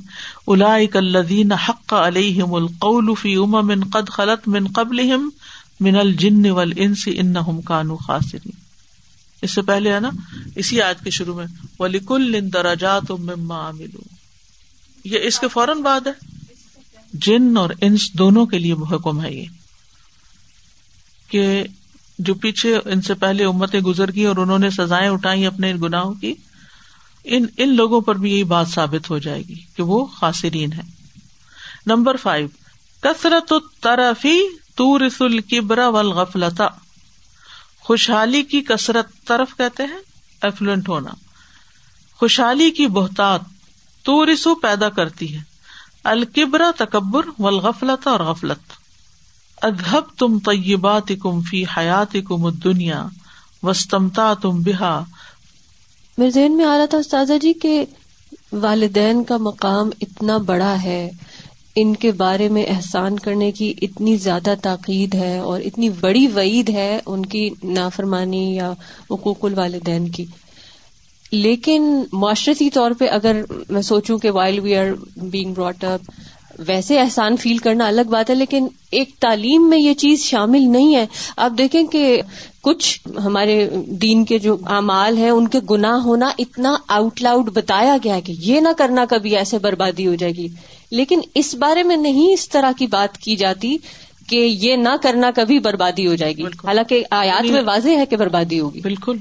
الادین 0.46 1.52
حق 1.52 1.92
علیہم 1.92 2.54
القول 2.54 3.14
فی 3.22 3.36
امم 3.36 3.72
قد 3.92 4.10
خلط 4.10 4.48
من 4.48 4.66
قبل 4.72 5.16
من 5.80 5.96
الجن 5.96 6.50
ول 6.50 6.72
انس 6.76 7.08
ان 7.16 7.62
کانو 7.62 7.96
خاصرین 7.96 8.64
اس 9.42 9.50
سے 9.50 9.62
پہلے 9.62 9.92
ہے 9.92 10.00
نا، 10.00 10.10
اسی 10.56 10.82
آیت 10.82 11.04
کے 11.04 11.10
شروع 11.10 11.34
میں 11.34 11.46
ولیکل 11.78 12.52
دراجات 12.52 13.10
مما 13.10 13.68
عملو 13.68 14.00
یہ 15.04 15.18
اس 15.22 15.38
کے 15.38 15.48
فوراً 15.48 15.78
بعد 15.78 16.06
ہے۔ 16.06 16.12
جن 17.12 17.56
اور 17.56 17.70
انس 17.80 18.12
دونوں 18.12 18.46
کے 18.46 18.58
لیے 18.58 18.72
حکم 18.72 19.24
ہے 19.24 19.34
یہ۔ 19.34 19.44
کہ 21.28 21.64
جو 22.18 22.34
پیچھے 22.34 22.78
ان 22.84 23.02
سے 23.02 23.14
پہلے 23.14 23.44
امتیں 23.44 23.80
گزر 23.80 24.14
گئی 24.14 24.24
اور 24.24 24.36
انہوں 24.36 24.58
نے 24.58 24.70
سزائیں 24.70 25.08
اٹھائی 25.08 25.46
اپنے 25.46 25.72
گناہوں 25.74 26.14
کی 26.14 26.34
ان 27.24 27.46
ان 27.56 27.76
لوگوں 27.76 28.00
پر 28.00 28.14
بھی 28.14 28.32
یہی 28.32 28.44
بات 28.44 28.68
ثابت 28.68 29.10
ہو 29.10 29.18
جائے 29.18 29.42
گی 29.42 29.60
کہ 29.76 29.82
وہ 29.82 30.06
خاصرین 30.06 30.72
ہے 30.72 30.82
نمبر 31.86 32.16
فائیو، 32.16 32.48
کثرت 33.00 33.52
ترفی 33.80 34.40
تور 34.74 35.00
القبرا 35.20 35.88
والغفلتا 35.88 36.66
خوشحالی 37.80 38.42
کی 38.42 38.62
کثرت 38.62 39.06
طرف 39.24 39.56
کہتے 39.56 39.82
ہیں، 39.82 39.98
ایفلوئنٹ 40.42 40.88
ہونا۔ 40.88 41.10
خوشحالی 42.16 42.70
کی 42.70 42.86
بہتات 42.86 43.40
تو 44.02 44.26
رسو 44.26 44.54
پیدا 44.54 44.88
کرتی 44.88 45.36
ہے۔ 45.36 45.42
الکبرا 46.04 46.70
تکبر 46.78 47.22
و 47.38 47.48
اور 48.04 48.20
غفلت۔ 48.20 48.72
ادہب 49.64 50.02
تم 50.18 50.38
طیبات 50.38 51.12
کم 51.22 51.40
فی 51.40 51.64
حیات 51.76 52.16
کم 52.28 52.50
دنیا 52.50 53.06
وسطمتا 53.62 54.34
تم 54.34 54.62
بحا 54.62 55.00
میرے 56.18 56.30
ذہن 56.30 56.56
میں 56.56 56.64
آ 56.64 56.78
رہا 56.78 56.84
تھا 56.86 56.98
استاذہ 56.98 57.32
جی 57.42 57.52
کہ 57.52 57.84
والدین 58.52 59.24
کا 59.24 59.36
مقام 59.36 59.90
اتنا 60.00 60.38
بڑا 60.38 60.82
ہے، 60.82 61.10
ان 61.76 61.96
کے 61.96 62.12
بارے 62.12 62.48
میں 62.48 62.64
احسان 62.68 63.18
کرنے 63.18 63.52
کی 63.52 63.74
اتنی 63.82 64.16
زیادہ 64.16 64.54
تاکید 64.62 65.14
ہے 65.14 65.38
اور 65.38 65.60
اتنی 65.60 65.88
بڑی 65.88 66.26
وعید 66.26 66.70
ہے 66.70 67.00
ان 67.06 67.26
کی 67.26 67.50
نافرمانی 67.62 68.56
یا 68.56 68.72
حقوق 69.10 69.44
الوالدین 69.44 70.08
کی۔ 70.08 70.24
لیکن 71.30 72.02
معاشرتی 72.12 72.70
طور 72.70 72.90
پہ 72.90 73.08
اگر 73.08 73.40
میں 73.68 73.82
سوچوں 73.82 74.18
کہ 74.18 74.30
while 74.30 74.58
we 74.58 74.76
are 74.76 74.86
being 75.16 75.54
brought 75.54 75.84
up 75.84 76.10
ویسے 76.58 77.00
احسان 77.00 77.36
فیل 77.36 77.58
کرنا 77.58 77.86
الگ 77.86 78.00
بات 78.10 78.30
ہے 78.30 78.34
لیکن 78.34 78.66
ایک 78.90 79.10
تعلیم 79.20 79.68
میں 79.68 79.78
یہ 79.78 79.94
چیز 79.94 80.24
شامل 80.24 80.60
نہیں 80.60 80.94
ہے۔ 80.94 81.06
آپ 81.36 81.52
دیکھیں 81.58 81.86
کہ 81.86 82.22
کچھ 82.60 83.00
ہمارے 83.24 83.70
دین 83.86 84.24
کے 84.24 84.38
جو 84.38 84.56
اعمال 84.66 85.16
ہیں 85.16 85.30
ان 85.30 85.48
کے 85.48 85.60
گناہ 85.70 85.94
ہونا 85.94 86.30
اتنا 86.38 86.76
آؤٹ 86.88 87.22
لاؤڈ 87.22 87.50
بتایا 87.54 87.96
گیا 88.04 88.14
ہے 88.14 88.20
کہ 88.20 88.34
یہ 88.38 88.60
نہ 88.60 88.68
کرنا 88.78 89.04
کبھی 89.10 89.36
ایسے 89.36 89.58
بربادی 89.58 90.06
ہو 90.06 90.14
جائے 90.14 90.32
گی۔ 90.32 90.48
لیکن 90.90 91.20
اس 91.34 91.54
بارے 91.54 91.82
میں 91.82 91.96
نہیں 91.96 92.32
اس 92.32 92.48
طرح 92.48 92.70
کی 92.78 92.86
بات 92.86 93.18
کی 93.18 93.36
جاتی 93.36 93.76
کہ 94.28 94.36
یہ 94.36 94.76
نہ 94.76 94.88
کرنا 95.02 95.30
کبھی 95.34 95.58
بربادی 95.58 96.06
ہو 96.06 96.14
جائے 96.14 96.32
گی۔ 96.36 96.42
حالانکہ 96.42 97.04
آیات 97.10 97.44
میں 97.50 97.62
واضح 97.62 97.88
ہے 97.88 98.06
کہ 98.06 98.16
بربادی 98.16 98.60
ہوگی۔ 98.60 98.80
بالکل۔ 98.80 99.16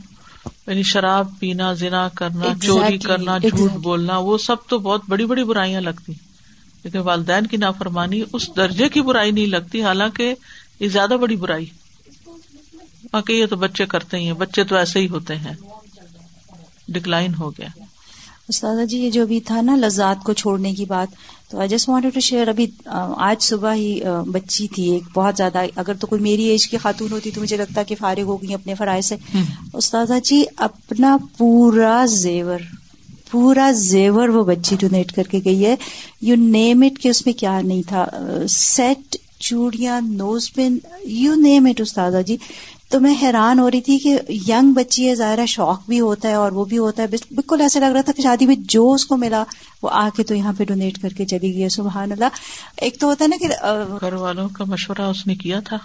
یعنی 0.68 0.84
شراب 0.84 1.28
پینا 1.40 1.74
ذنا 1.74 2.08
کرنا 2.08 2.46
چوری 2.66 2.98
کرنا 2.98 3.38
جھوٹ 3.38 3.72
بولنا 3.72 4.18
وہ 4.18 4.38
سب 4.38 4.56
تو 4.70 4.80
بہت 4.80 5.02
بڑی 5.10 5.26
بڑی 5.26 5.44
برائیاں 5.44 5.82
لگتی۔ 5.82 6.14
لیکن 6.84 7.00
والدین 7.00 7.48
کی 7.48 7.58
نافرمانی 7.58 8.22
اس 8.34 8.50
درجے 8.56 8.90
کی 8.90 9.02
برائی 9.02 9.32
نہیں 9.32 9.46
لگتی 9.46 9.82
حالانکہ 9.84 10.34
یہ 10.80 10.88
زیادہ 10.88 11.18
بڑی 11.22 11.36
برائی۔ 11.36 11.66
باقی 13.12 13.34
یہ 13.34 13.46
تو 13.46 13.56
بچے 13.56 13.86
کرتے 13.86 14.18
ہی 14.18 14.26
ہیں 14.26 14.34
بچے 14.34 14.64
تو 14.64 14.76
ایسے 14.76 15.00
ہی 15.00 15.08
ہوتے 15.08 15.36
ہیں۔ 15.36 15.54
ڈکلائن 16.90 17.34
ہو 17.34 17.50
گیا۔ 17.50 17.68
استاد 18.50 18.76
جی 18.90 18.98
یہ 18.98 19.10
جو 19.10 19.26
بھی 19.26 19.40
تھا 19.40 19.62
نا 19.62 19.76
لذات 19.76 20.24
کو 20.24 20.34
چھوڑنے 20.34 20.74
کی 20.74 20.86
بات 20.86 21.08
تو 21.52 21.60
I 21.60 21.70
just 21.70 21.90
want 21.90 22.14
to 22.14 22.20
share 22.20 22.48
ابھی 22.48 22.68
آج 23.18 23.42
صبح 23.42 23.74
ہی 23.74 24.02
بچی 24.28 24.68
تھی 24.68 24.90
ایک 24.92 25.04
بہت 25.14 25.38
زیادہ 25.38 25.62
اگر 25.76 25.94
تو 25.94 26.08
کوئی 26.08 26.22
میری 26.22 26.44
ایج 26.44 26.68
کی 26.68 26.78
خاتون 26.78 27.12
ہوتی 27.12 27.32
تو 27.32 27.42
مجھے 27.42 27.58
لگتا 27.58 27.84
کہ 27.84 27.96
فارغ 28.00 28.22
ہو 28.22 28.42
گئی 28.42 28.54
اپنے 28.54 28.76
فرائض 28.76 29.06
سے۔ 29.06 29.16
استاذہ 29.74 30.14
جی 30.24 30.44
اپنا 30.58 31.18
پورا 31.38 32.06
زیور۔ 32.06 32.60
پورا 33.34 33.72
زیور 33.72 34.30
وہ 34.30 34.44
بچی 34.44 34.76
ڈونیٹ 34.80 35.12
کر 35.12 35.24
کے 35.24 35.40
گئی 35.46 35.66
ہے۔ 35.66 35.76
یو 36.22 36.36
نیم 36.36 36.82
اٹ 36.82 37.02
کہ 37.02 37.08
اس 37.08 37.26
میں 37.26 37.34
کیا 37.34 37.62
نہیں 37.62 37.82
تھا۔ 37.88 38.06
سیٹ 38.50 39.16
چوڑیاں 39.40 40.02
نوز 40.02 40.54
پن 40.54 40.78
یو 41.04 41.36
نیم 41.36 41.66
اٹ 41.66 41.82
استاذہ 41.82 42.22
جی۔ 42.22 42.38
تو 42.90 43.00
میں 43.00 43.16
حیران 43.22 43.60
ہو 43.60 43.72
رہی 43.72 43.82
تھی 43.82 43.98
کہ 43.98 44.20
ینگ 44.48 44.74
بچی 44.74 45.10
ہے 45.10 45.16
ظاہر 45.16 45.40
ہے 45.40 45.46
شوق 45.46 45.80
بھی 45.88 46.00
ہوتا 46.00 46.30
ہے 46.30 46.34
اور 46.34 46.52
وہ 46.52 46.66
بھی 46.66 46.78
ہوتا 46.78 47.04
ہے۔ 47.04 47.08
بالکل 47.08 47.62
ایسا 47.62 47.80
لگ 47.80 47.86
رہا 47.86 48.02
تھا 48.02 48.12
کہ 48.12 48.22
شادی 48.22 48.46
میں 48.46 48.56
جو 48.68 48.92
اس 48.92 49.06
کو 49.06 49.18
ملا 49.18 49.44
وہ 49.84 49.90
آ 49.94 50.10
کے 50.16 50.24
تو 50.24 50.36
یہاں 50.36 50.54
پہ 50.58 50.64
ڈونیٹ 50.64 51.02
کر 51.02 51.10
کے 51.10 51.26
چلی 51.26 51.54
گئی 51.54 51.70
سبحان 51.70 52.12
اللہ 52.12 52.26
ایک 52.78 53.00
تو 53.00 53.08
ہوتا 53.08 53.26
ہے 53.26 53.30
نا 53.30 53.36
کہ 53.42 53.48
گھر 54.02 54.14
والوں 54.14 54.50
کا 54.50 54.64
مشورہ 54.68 55.02
اس 55.02 55.28
نے 55.28 55.36
کیا 55.36 55.60
تھا؟ 55.60 55.78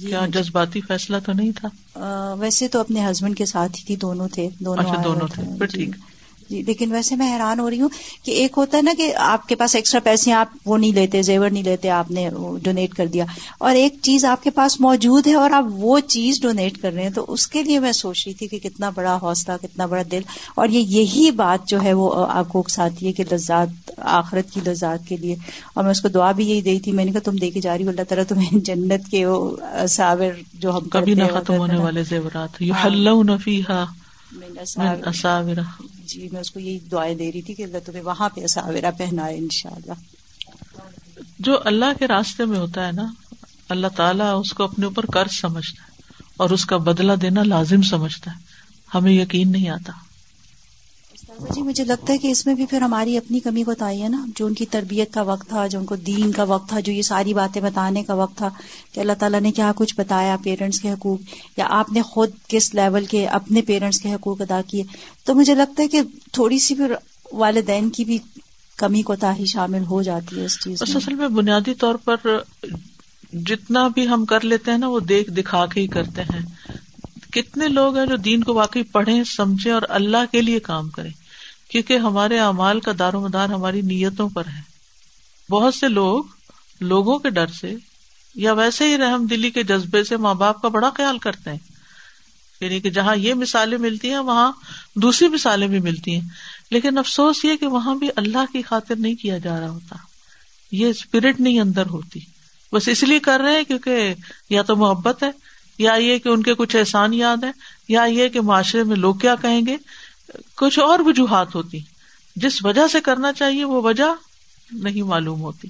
کیا 0.00 0.26
جذباتی 0.34 0.80
فیصلہ 0.80 1.16
تو 1.26 1.32
نہیں 1.32 1.52
تھا؟ 1.56 2.34
ویسے 2.38 2.68
تو 2.68 2.80
اپنے 2.80 3.10
ہسبینڈ 3.10 3.36
کے 3.36 3.46
ساتھ 3.46 3.76
ہی 3.78 3.84
تھی 3.86 3.96
دونوں 3.96 4.28
تھے 4.28 4.48
دونوں 4.58 4.84
اچھا، 4.84 5.02
دونوں 5.04 5.28
تھے۔ 5.34 5.42
جی۔ 5.42 5.66
ٹھیک۔ 5.66 5.94
جی 5.94 6.13
لیکن 6.62 6.92
ویسے 6.92 7.16
میں 7.16 7.32
حیران 7.34 7.60
ہو 7.60 7.70
رہی 7.70 7.80
ہوں 7.80 7.88
کہ 8.22 8.30
ایک 8.30 8.52
ہوتا 8.56 8.76
ہے 8.76 8.82
نا 8.82 8.90
کہ 8.96 9.12
آپ 9.16 9.48
کے 9.48 9.54
پاس 9.54 9.74
ایکسٹرا 9.74 10.00
پیسے 10.04 10.32
آپ 10.32 10.48
وہ 10.64 10.78
نہیں 10.78 10.92
لیتے 10.92 11.22
زیور 11.22 11.50
نہیں 11.50 11.62
لیتے 11.62 11.90
آپ 11.90 12.10
نے 12.10 12.28
ڈونیٹ 12.62 12.94
کر 12.94 13.06
دیا۔ 13.06 13.24
اور 13.58 13.74
ایک 13.74 13.94
چیز 14.02 14.24
آپ 14.24 14.44
کے 14.44 14.50
پاس 14.50 14.80
موجود 14.80 15.26
ہے 15.26 15.34
اور 15.34 15.50
آپ 15.50 15.64
وہ 15.70 16.00
چیز 16.00 16.40
ڈونیٹ 16.40 16.78
کر 16.78 16.92
رہے 16.92 17.02
ہیں 17.02 17.10
تو 17.10 17.24
اس 17.28 17.46
کے 17.46 17.62
لیے 17.62 17.78
میں 17.78 17.92
سوچ 17.92 18.26
رہی 18.26 18.34
تھی 18.34 18.48
کہ 18.48 18.58
کتنا 18.58 18.90
بڑا 18.90 19.18
حوصلہ 19.22 19.54
کتنا 19.62 19.86
بڑا 19.86 20.02
دل۔ 20.10 20.20
اور 20.54 20.68
یہ 20.68 20.78
یہی 20.78 21.30
بات 21.30 21.68
جو 21.68 21.82
ہے 21.82 21.92
وہ 21.92 22.26
آپ 22.26 22.48
کو 22.48 22.58
اکساتی 22.58 23.06
ہے 23.06 23.12
کہ 23.12 23.24
لذات 23.32 23.90
آخرت 23.96 24.50
کی 24.50 24.60
لذات 24.66 25.08
کے 25.08 25.16
لیے۔ 25.16 25.36
اور 25.74 25.82
میں 25.84 25.90
اس 25.90 26.00
کو 26.00 26.08
دعا 26.08 26.32
بھی 26.32 26.48
یہی 26.50 26.62
دی 26.62 26.80
تھی 26.80 26.92
میں 26.92 27.04
نے 27.04 27.10
کہا 27.10 27.20
تم 27.20 27.36
دے 27.36 27.50
کے 27.50 27.60
جا 27.60 27.78
رہی 27.78 27.84
ہو 27.84 27.90
اللہ 27.90 28.02
تعالیٰ 28.08 28.24
تمہیں 28.24 28.58
جنت 28.64 29.10
کے 29.10 29.26
وہ 29.26 29.56
ساور 29.88 30.40
جو 30.54 30.76
ہم 30.76 30.88
کبھی 30.88 31.14
نہ 31.14 31.24
ختم 31.34 31.56
ہونے 31.56 31.78
والے 31.78 32.02
زیورات۔ 32.04 32.62
جی 36.08 36.28
میں 36.32 36.40
اس 36.40 36.50
کو 36.50 36.60
یہی 36.60 36.78
دعائیں 36.78 37.14
دے 37.14 37.32
رہی 37.32 37.42
تھی 37.42 37.54
کہ 37.54 37.62
اللہ 37.62 37.78
تمہیں 37.86 38.02
وہاں 38.02 38.28
پہ 38.28 38.46
ساورا 38.46 38.90
پہنا 38.90 39.26
ہے 39.26 39.38
ان 39.38 39.48
شاء 39.50 39.70
اللہ 39.70 39.92
جو 41.38 41.58
اللہ 41.64 41.98
کے 41.98 42.06
راستے 42.06 42.44
میں 42.44 42.58
ہوتا 42.58 42.86
ہے 42.86 42.92
نا، 42.92 43.06
اللہ 43.68 43.86
تعالیٰ 43.96 44.40
اس 44.40 44.52
کو 44.52 44.64
اپنے 44.64 44.84
اوپر 44.84 45.06
قرض 45.06 45.40
سمجھتا 45.40 45.82
ہے 45.82 46.02
اور 46.36 46.50
اس 46.50 46.66
کا 46.66 46.76
بدلہ 46.76 47.12
دینا 47.12 47.42
لازم 47.42 47.82
سمجھتا 47.82 48.30
ہے۔ 48.30 48.36
ہمیں 48.94 49.12
یقین 49.12 49.52
نہیں 49.52 49.68
آتا۔ 49.68 49.92
جی 51.40 51.62
مجھے 51.62 51.84
لگتا 51.84 52.12
ہے 52.12 52.18
کہ 52.18 52.28
اس 52.28 52.46
میں 52.46 52.54
بھی 52.54 52.66
پھر 52.66 52.80
ہماری 52.80 53.16
اپنی 53.16 53.40
کمی 53.40 53.64
بتائی 53.64 54.02
ہے 54.02 54.08
نا۔ 54.08 54.26
جو 54.36 54.46
ان 54.46 54.54
کی 54.54 54.66
تربیت 54.66 55.14
کا 55.14 55.22
وقت 55.22 55.48
تھا 55.48 55.66
جو 55.66 55.78
ان 55.78 55.84
کو 55.84 55.96
دین 55.96 56.32
کا 56.32 56.42
وقت 56.42 56.68
تھا 56.68 56.80
جو 56.80 56.92
یہ 56.92 57.02
ساری 57.02 57.34
باتیں 57.34 57.62
بتانے 57.62 58.02
کا 58.02 58.14
وقت 58.14 58.36
تھا 58.36 58.48
کہ 58.92 59.00
اللہ 59.00 59.12
تعالیٰ 59.18 59.40
نے 59.40 59.52
کیا 59.52 59.72
کچھ 59.76 59.94
بتایا 59.96 60.36
پیرنٹس 60.44 60.80
کے 60.80 60.90
حقوق 60.92 61.20
یا 61.56 61.66
آپ 61.70 61.92
نے 61.92 62.02
خود 62.02 62.30
کس 62.48 62.74
لیول 62.74 63.04
کے 63.04 63.26
اپنے 63.26 63.62
پیرنٹس 63.62 64.00
کے 64.00 64.14
حقوق 64.14 64.40
ادا 64.40 64.60
کیے۔ 64.66 64.82
تو 65.24 65.34
مجھے 65.34 65.54
لگتا 65.54 65.82
ہے 65.82 65.88
کہ 65.88 66.00
تھوڑی 66.32 66.58
سی 66.58 66.74
پھر 66.74 66.92
والدین 67.32 67.90
کی 67.90 68.04
بھی 68.04 68.18
کمی 68.76 69.02
کو 69.02 69.16
تاہی 69.16 69.44
شامل 69.44 69.84
ہو 69.84 70.02
جاتی 70.02 70.40
ہے 70.40 70.44
اس 70.44 70.60
چیز 70.60 70.82
اصل 70.82 71.14
میں 71.14 71.28
بنیادی 71.28 71.74
طور 71.74 71.94
پر 71.94 72.16
جتنا 73.32 73.88
بھی 73.88 74.08
ہم 74.08 74.24
کر 74.24 74.44
لیتے 74.44 74.70
ہیں 74.70 74.78
نا 74.78 74.88
وہ 74.88 75.00
دیکھ 75.00 75.30
دکھا 75.30 75.66
کے 75.66 75.80
ہی 75.80 75.86
کرتے 75.86 76.22
ہیں۔ 76.22 76.40
کتنے 77.32 77.68
لوگ 77.68 77.96
ہیں 77.96 78.06
جو 78.06 78.16
دین 78.16 78.44
کو 78.44 78.54
واقعی 78.54 78.82
پڑھیں 78.82 79.24
سمجھیں 79.24 79.72
اور 79.72 79.82
اللہ 79.88 80.32
کے 80.32 80.42
لیے 80.42 80.60
کام 80.60 80.88
کریں۔ 80.88 81.10
کیونکہ 81.74 81.98
ہمارے 81.98 82.38
اعمال 82.38 82.80
کا 82.80 82.92
دار 82.98 83.14
و 83.14 83.20
مدار 83.20 83.48
ہماری 83.48 83.80
نیتوں 83.80 84.28
پر 84.28 84.46
ہے۔ 84.46 84.60
بہت 85.50 85.74
سے 85.74 85.88
لوگ 85.88 86.24
لوگوں 86.80 87.18
کے 87.18 87.30
ڈر 87.30 87.46
سے 87.46 87.74
یا 88.34 88.52
ویسے 88.52 88.88
ہی 88.88 88.98
رحم 88.98 89.26
دلی 89.26 89.50
کے 89.50 89.62
جذبے 89.62 90.04
سے 90.04 90.16
ماں 90.16 90.34
باپ 90.34 90.62
کا 90.62 90.68
بڑا 90.68 90.90
خیال 90.96 91.18
کرتے 91.18 91.50
ہیں۔ 91.50 91.58
یعنی 92.60 92.80
کہ 92.80 92.90
جہاں 92.90 93.16
یہ 93.16 93.34
مثالیں 93.34 93.78
ملتی 93.78 94.10
ہیں، 94.10 94.18
وہاں 94.18 94.52
دوسری 94.94 95.28
مثالیں 95.28 95.68
بھی 95.68 95.80
ملتی 95.80 96.14
ہیں۔ 96.14 96.28
لیکن 96.70 96.98
افسوس 96.98 97.44
یہ 97.44 97.56
کہ 97.56 97.66
وہاں 97.66 97.94
بھی 97.94 98.08
اللہ 98.16 98.52
کی 98.52 98.62
خاطر 98.62 98.94
نہیں 98.96 99.14
کیا 99.14 99.38
جا 99.38 99.60
رہا 99.60 99.70
ہوتا۔ 99.70 99.96
یہ 100.72 100.86
اسپرٹ 100.86 101.40
نہیں 101.40 101.60
اندر 101.60 101.86
ہوتی۔ 101.86 102.20
بس 102.72 102.88
اس 102.88 103.02
لیے 103.02 103.18
کر 103.18 103.40
رہے 103.40 103.56
ہیں 103.56 103.64
کیونکہ 103.64 104.14
یا 104.50 104.62
تو 104.62 104.76
محبت 104.76 105.22
ہے، 105.22 105.30
یا 105.78 105.94
یہ 105.94 106.18
کہ 106.18 106.28
ان 106.28 106.42
کے 106.42 106.54
کچھ 106.54 106.76
احسان 106.76 107.14
یاد 107.14 107.44
ہے 107.44 107.52
یا 107.88 108.04
یہ 108.04 108.28
کہ 108.28 108.40
معاشرے 108.40 108.82
میں 108.82 108.96
لوگ 108.96 109.14
کیا 109.14 109.34
کہیں 109.34 109.60
گے۔ 109.66 109.76
کچھ 110.56 110.78
اور 110.78 110.98
وجوہات 110.98 111.54
ہوتی 111.54 111.80
جس 112.36 112.64
وجہ 112.64 112.86
سے 112.88 113.00
کرنا 113.00 113.32
چاہیے 113.32 113.64
وہ 113.64 113.82
وجہ 113.82 114.14
نہیں 114.72 115.02
معلوم 115.02 115.40
ہوتی 115.40 115.68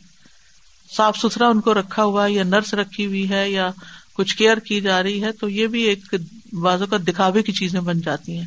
صاف 0.90 1.16
ستھرا 1.16 1.48
ان 1.48 1.60
کو 1.60 1.74
رکھا 1.74 2.04
ہوا 2.04 2.26
یا 2.28 2.42
نرس 2.44 2.74
رکھی 2.74 3.06
ہوئی 3.06 3.28
ہے 3.30 3.48
یا 3.50 3.70
کچھ 4.14 4.36
کیئر 4.36 4.58
کی 4.58 4.80
جا 4.80 5.02
رہی 5.02 5.22
ہے 5.22 5.32
تو 5.32 5.48
یہ 5.48 5.66
بھی 5.66 5.82
ایک 5.82 6.14
بازو 6.60 6.86
کا 6.86 6.96
دکھاوے 7.08 7.42
کی 7.42 7.52
چیزیں 7.52 7.80
بن 7.80 8.00
جاتی 8.00 8.38
ہیں 8.38 8.46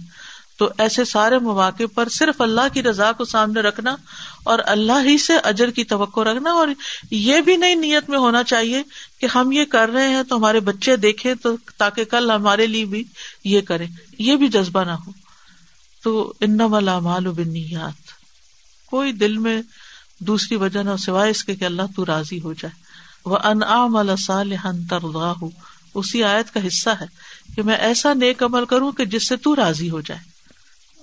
تو 0.58 0.70
ایسے 0.78 1.04
سارے 1.06 1.38
مواقع 1.40 1.84
پر 1.96 2.10
صرف 2.10 2.42
اللہ 2.42 2.74
کی 2.74 2.84
رضا 2.84 3.12
کو 3.12 3.26
سامنے 3.26 3.62
رکھنا 3.62 3.96
اور 4.44 4.60
اللہ 4.66 5.04
ہی 5.06 5.18
سے 5.18 5.34
اجر 5.44 5.72
کی 5.72 5.84
توقع 5.84 6.22
رکھنا 6.22 6.52
اور 6.52 6.68
یہ 7.12 7.42
بھی 7.42 7.56
نئی 7.56 7.76
نیت 7.76 8.10
میں 8.10 8.20
ہونا 8.20 8.44
چاہیے 8.44 8.82
کہ 9.20 9.28
ہم 9.36 9.52
یہ 9.52 9.66
کر 9.66 9.90
رہے 9.90 10.08
ہیں 10.08 10.24
تو 10.24 10.38
ہمارے 10.38 10.60
بچے 10.60 10.96
دیکھیں 10.96 11.34
تو 11.36 11.56
تاکہ 11.78 12.06
کل 12.06 12.32
ہمارے 12.32 12.68
لیے 12.68 12.86
بھی 12.86 13.04
یہ 13.44 13.62
کریں 13.62 13.88
یہ 14.20 14.36
بھی 14.36 14.48
جذبہ 14.48 14.84
نہ 14.84 14.92
ہو 14.92 15.12
تو 16.04 16.34
ان 16.42 16.62
والا 16.62 17.00
مال 17.00 17.28
و 17.28 17.32
بنیات 17.32 18.08
کوئی 18.86 19.12
دل 19.12 19.38
میں 19.38 19.62
دوسری 20.20 20.56
وجہ 20.56 20.80
نہ 20.80 20.96
سوائے 21.00 21.32
اس 21.32 21.44
کے 21.44 21.56
کہ 21.56 21.66
اللہ 21.66 21.82
تو 21.96 22.06
راضی 22.06 22.42
ہو 22.42 22.54
جائے۔ 22.54 22.82
وہ 23.26 23.38
ان 23.44 24.16
صالحا 24.16 24.72
ترضاہ 24.90 25.34
اسی 25.94 26.24
آیت 26.24 26.54
کا 26.54 26.68
حصہ 26.68 26.90
ہے 27.02 27.06
کہ 27.56 27.62
میں 27.62 27.76
ایسا 27.76 28.14
نیک 28.14 28.44
عمل 28.44 28.66
کروں 28.66 28.92
کہ 28.92 29.06
جس 29.06 29.28
سے 29.28 29.36
تو 29.36 29.56
راضی 29.56 29.90
ہو 29.90 30.02
جائے۔ 30.02 30.20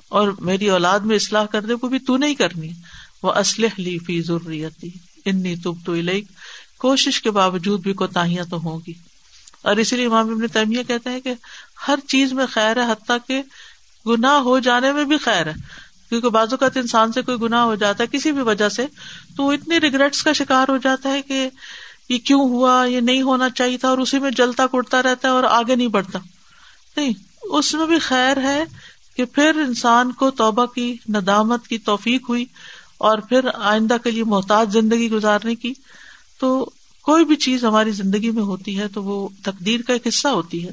اور 0.09 0.29
میری 0.29 0.71
اولاد 0.71 1.01
میں 1.01 1.17
اصلاح 1.17 1.45
کر 1.45 1.61
دے 1.61 1.75
وہ 1.83 1.89
بھی 1.89 1.99
تو 1.99 2.17
نہیں 2.17 2.35
کرنی۔ 2.35 2.71
وہ 3.23 3.33
اسلح 3.33 3.69
لی 3.79 3.99
فی 3.99 4.23
ضروریتی 4.23 4.91
انی 5.25 5.57
تب 5.57 5.75
تو 5.85 5.95
کوشش 6.79 7.23
کے 7.23 7.31
باوجود 7.31 7.81
بھی 7.81 7.93
کوتاہیاں 7.93 8.45
تو 8.51 8.57
ہوں 8.57 8.81
گی۔ 8.87 8.93
اور 9.63 9.77
اسی 9.77 9.97
لیے 9.97 10.07
امام 10.07 10.31
ابن 10.31 10.49
تیمیہ 10.49 10.83
کہتے 10.83 11.11
ہیں 11.11 11.21
کہ 11.21 11.35
ہر 11.89 11.99
چیز 12.09 12.33
میں 12.33 12.47
خیر 12.47 12.87
ہے، 12.87 12.93
حتیٰ 12.93 13.17
کہ 13.29 13.43
گناہ 14.07 14.35
ہو 14.35 14.59
جانے 14.59 14.93
میں 14.93 15.05
بھی 15.05 15.17
خیر 15.17 15.47
ہے۔ 15.47 15.53
کیونکہ 16.09 16.29
بعض 16.29 16.49
اوقات 16.51 16.77
انسان 16.77 17.13
سے 17.13 17.23
کوئی 17.23 17.39
گناہ 17.43 17.61
ہو 17.61 17.75
جاتا 17.75 18.05
ہے 18.05 18.19
کسی 18.19 18.33
بھی 18.33 18.43
وجہ 18.43 18.69
سے، 18.69 18.87
تو 19.37 19.43
وہ 19.43 19.53
اتنی 19.53 19.81
ریگریٹس 19.81 20.23
کا 20.23 20.33
شکار 20.33 20.71
ہو 20.71 20.77
جاتا 20.77 21.09
ہے 21.09 21.23
کہ 21.23 21.49
یہ 22.09 22.19
کیوں 22.19 22.41
ہوا، 22.41 22.85
یہ 22.85 23.01
نہیں 23.01 23.23
ہونا 23.23 23.51
چاہیے 23.51 23.79
تھا 23.79 23.89
اور 23.89 23.99
اسی 23.99 24.19
میں 24.19 24.31
جلتا 24.31 24.67
کٹتا 24.67 25.03
رہتا 25.03 25.29
ہے 25.29 25.33
اور 25.33 25.45
آگے 25.45 25.77
نہیں 25.77 25.89
بڑھتا۔ 25.89 26.19
نہیں، 26.97 27.13
اس 27.43 27.75
میں 27.75 27.87
بھی 27.87 27.99
خیر 27.99 28.37
ہے 28.37 28.65
کہ 29.17 29.25
پھر 29.25 29.53
انسان 29.67 30.13
کو 30.13 30.31
توبہ 30.31 30.67
کی، 30.67 30.97
ندامت 31.09 31.69
کی 31.69 31.79
توفیق 31.79 32.29
ہوئی 32.29 32.45
اور 32.99 33.19
پھر 33.19 33.41
آئندہ 33.55 33.97
کے 34.05 34.11
لیے 34.11 34.25
محتاط 34.25 34.69
زندگی 34.69 35.11
گزارنے 35.11 35.55
کی۔ 35.55 35.73
تو 36.41 36.71
کوئی 37.03 37.25
بھی 37.25 37.37
چیز 37.37 37.65
ہماری 37.65 37.91
زندگی 37.91 38.31
میں 38.31 38.43
ہوتی 38.43 38.79
ہے 38.79 38.89
تو 38.89 39.03
وہ 39.03 39.29
تقدیر 39.43 39.81
کا 39.87 39.93
ایک 39.93 40.07
حصہ 40.07 40.29
ہوتی 40.29 40.67
ہے۔ 40.67 40.73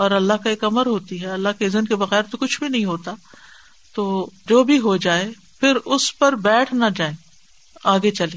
اور 0.00 0.10
اللہ 0.10 0.42
کا 0.42 0.50
ایک 0.50 0.64
امر 0.64 0.86
ہوتی 0.86 1.20
ہے، 1.20 1.30
اللہ 1.30 1.58
کے 1.58 1.66
عزن 1.66 1.84
کے 1.84 1.96
بغیر 1.96 2.22
تو 2.30 2.38
کچھ 2.38 2.58
بھی 2.60 2.68
نہیں 2.68 2.84
ہوتا۔ 2.84 3.14
تو 3.96 4.04
جو 4.46 4.62
بھی 4.64 4.78
ہو 4.78 4.96
جائے، 4.96 5.30
پھر 5.60 5.76
اس 5.86 6.18
پر 6.18 6.34
بیٹھ 6.42 6.74
نہ 6.74 6.84
جائیں، 6.96 7.14
آگے 7.84 8.10
چلے 8.10 8.36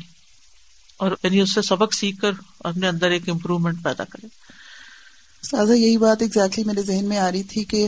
اور 0.99 1.11
یعنی 1.23 1.41
اس 1.41 1.53
سے 1.53 1.61
سبق 1.61 1.93
سیکھ 1.93 2.19
کر 2.21 2.31
اپنے 2.63 2.87
اندر 2.87 3.11
ایک 3.11 3.29
امپروومنٹ 3.29 3.83
پیدا 3.83 4.03
کرے 4.03 4.27
سازا، 5.43 5.73
یہی 5.73 5.97
بات 5.97 6.21
ایگزیکٹلی 6.21 6.63
میرے 6.63 6.81
ذہن 6.81 7.05
میں 7.05 7.17
آ 7.17 7.31
رہی 7.31 7.43
تھی 7.43 7.63
کہ 7.63 7.87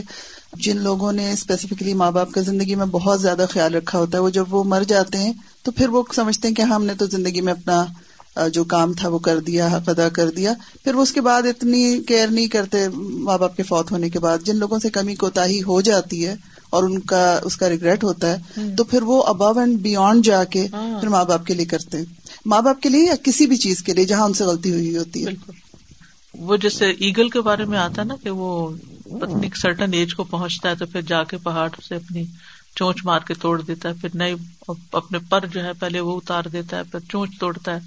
جن 0.54 0.82
لوگوں 0.82 1.12
نے 1.12 1.30
اسپیسیفکلی 1.32 1.94
ماں 1.94 2.10
باپ 2.12 2.32
کا 2.32 2.40
زندگی 2.40 2.74
میں 2.74 2.86
بہت 2.86 3.20
زیادہ 3.20 3.46
خیال 3.50 3.74
رکھا 3.74 3.98
ہوتا 3.98 4.18
ہے، 4.18 4.22
وہ 4.22 4.30
جب 4.30 4.54
وہ 4.54 4.62
مر 4.64 4.82
جاتے 4.84 5.18
ہیں 5.18 5.32
تو 5.62 5.70
پھر 5.70 5.88
وہ 5.88 6.02
سمجھتے 6.14 6.48
ہیں 6.48 6.54
کہ 6.54 6.62
ہاں، 6.62 6.74
ہم 6.74 6.84
نے 6.84 6.94
تو 6.94 7.06
زندگی 7.06 7.40
میں 7.40 7.52
اپنا 7.52 7.84
جو 8.52 8.64
کام 8.64 8.92
تھا 8.92 9.08
وہ 9.08 9.18
کر 9.18 9.38
دیا 9.40 9.66
حق 9.66 9.88
ادا 9.88 10.08
کر 10.08 10.30
دیا۔ 10.30 10.52
پھر 10.84 10.94
وہ 10.94 11.02
اس 11.02 11.12
کے 11.12 11.20
بعد 11.20 11.42
اتنی 11.42 12.02
کیئر 12.02 12.28
نہیں 12.28 12.46
کرتے 12.46 12.88
ماں 12.88 13.38
باپ 13.38 13.56
کے 13.56 13.62
فوت 13.62 13.92
ہونے 13.92 14.10
کے 14.10 14.18
بعد۔ 14.18 14.38
جن 14.44 14.56
لوگوں 14.56 14.78
سے 14.78 14.90
کمی 14.90 15.14
کوتا 15.14 15.44
ہو 15.66 15.80
جاتی 15.80 16.26
ہے 16.26 16.34
اور 16.70 16.82
ان 16.82 16.98
کا 17.00 17.40
اس 17.44 17.56
کا 17.56 17.68
ریگریٹ 17.68 18.04
ہوتا 18.04 18.32
ہے 18.32 18.60
تو 18.76 18.84
پھر 18.84 19.02
وہ 19.02 19.22
ابو 19.22 19.58
اینڈ 19.58 19.78
بیونڈ 19.78 20.24
جا 20.24 20.44
کے 20.44 20.66
ہاں۔ 20.72 21.00
پھر 21.00 21.08
ماں 21.08 21.24
باپ 21.24 21.46
کے 21.46 21.54
لیے 21.54 21.66
کرتے 21.66 21.98
ہیں۔ 21.98 22.04
ماں 22.46 22.62
باپ 22.62 22.80
کے 22.82 22.88
لیے 22.88 23.04
یا 23.04 23.14
کسی 23.22 23.46
بھی 23.46 23.56
چیز 23.56 23.82
کے 23.82 23.92
لیے 23.92 24.04
جہاں 24.04 24.24
ان 24.24 24.32
سے 24.32 24.44
غلطی 24.44 24.70
ہوئی 24.70 24.96
ہوتی 24.96 25.26
ہے۔ 25.26 25.32
وہ 26.34 26.56
جیسے 26.56 26.90
ایگل 26.90 27.28
کے 27.28 27.40
بارے 27.40 27.64
میں 27.64 27.78
آتا 27.78 28.02
ہے 28.02 28.06
نا 28.06 28.14
کہ 28.22 28.30
وہ 28.30 28.70
پتنی 29.20 29.48
سرٹن 29.54 29.92
ایج 29.92 30.14
کو 30.14 30.24
پہنچتا 30.24 30.70
ہے 30.70 30.74
تو 30.74 30.86
پھر 30.86 31.02
جا 31.02 31.24
کے 31.24 31.36
پہاڑ 31.36 31.68
سے 31.88 31.94
اپنی 31.94 32.24
چونچ 32.74 33.04
مار 33.04 33.20
کے 33.20 33.34
توڑ 33.34 33.62
دیتا 33.62 33.88
ہے۔ 33.88 33.94
پھر 34.00 34.08
نئی 34.14 34.34
اپنے 34.92 35.18
پر 35.28 35.46
جو 35.46 35.64
ہے 35.64 35.72
پہلے 35.72 36.00
وہ 36.00 36.16
اتار 36.16 36.42
دیتا 36.52 36.76
ہے 36.76 36.82
پھر 36.82 37.00
چونچ 37.08 37.30
توڑتا 37.40 37.74
ہے۔ 37.74 37.80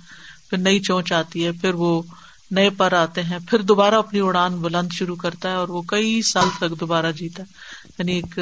پھر 0.50 0.58
نئی 0.58 0.80
چونچ 0.80 1.12
آتی 1.12 1.46
ہے، 1.46 1.52
پھر 1.52 1.74
وہ 1.74 2.02
نئے 2.52 2.70
پر 2.70 2.94
آتے 2.94 3.24
ہیں، 3.24 3.40
پھر 3.50 3.62
دوبارہ 3.62 3.96
اپنی 3.96 4.20
اڑان 4.20 4.62
بلند 4.62 4.90
شروع 4.92 5.16
کرتا 5.16 5.50
ہے 5.50 5.56
اور 5.56 5.70
وہ 5.70 5.82
کئی 5.82 6.22
سال 6.22 6.48
تک 6.60 6.80
دوبارہ 6.80 7.12
جیتا 7.12 7.44
ہے۔ 7.44 7.48
یعنی 8.00 8.14
ایک 8.14 8.40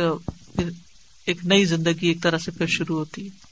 ایک 1.25 1.45
نئی 1.45 1.65
زندگی 1.65 2.07
ایک 2.07 2.23
طرح 2.23 2.37
سے 2.37 2.51
پھر 2.51 2.65
شروع 2.67 2.99
ہوتی 2.99 3.25
ہے۔ 3.25 3.46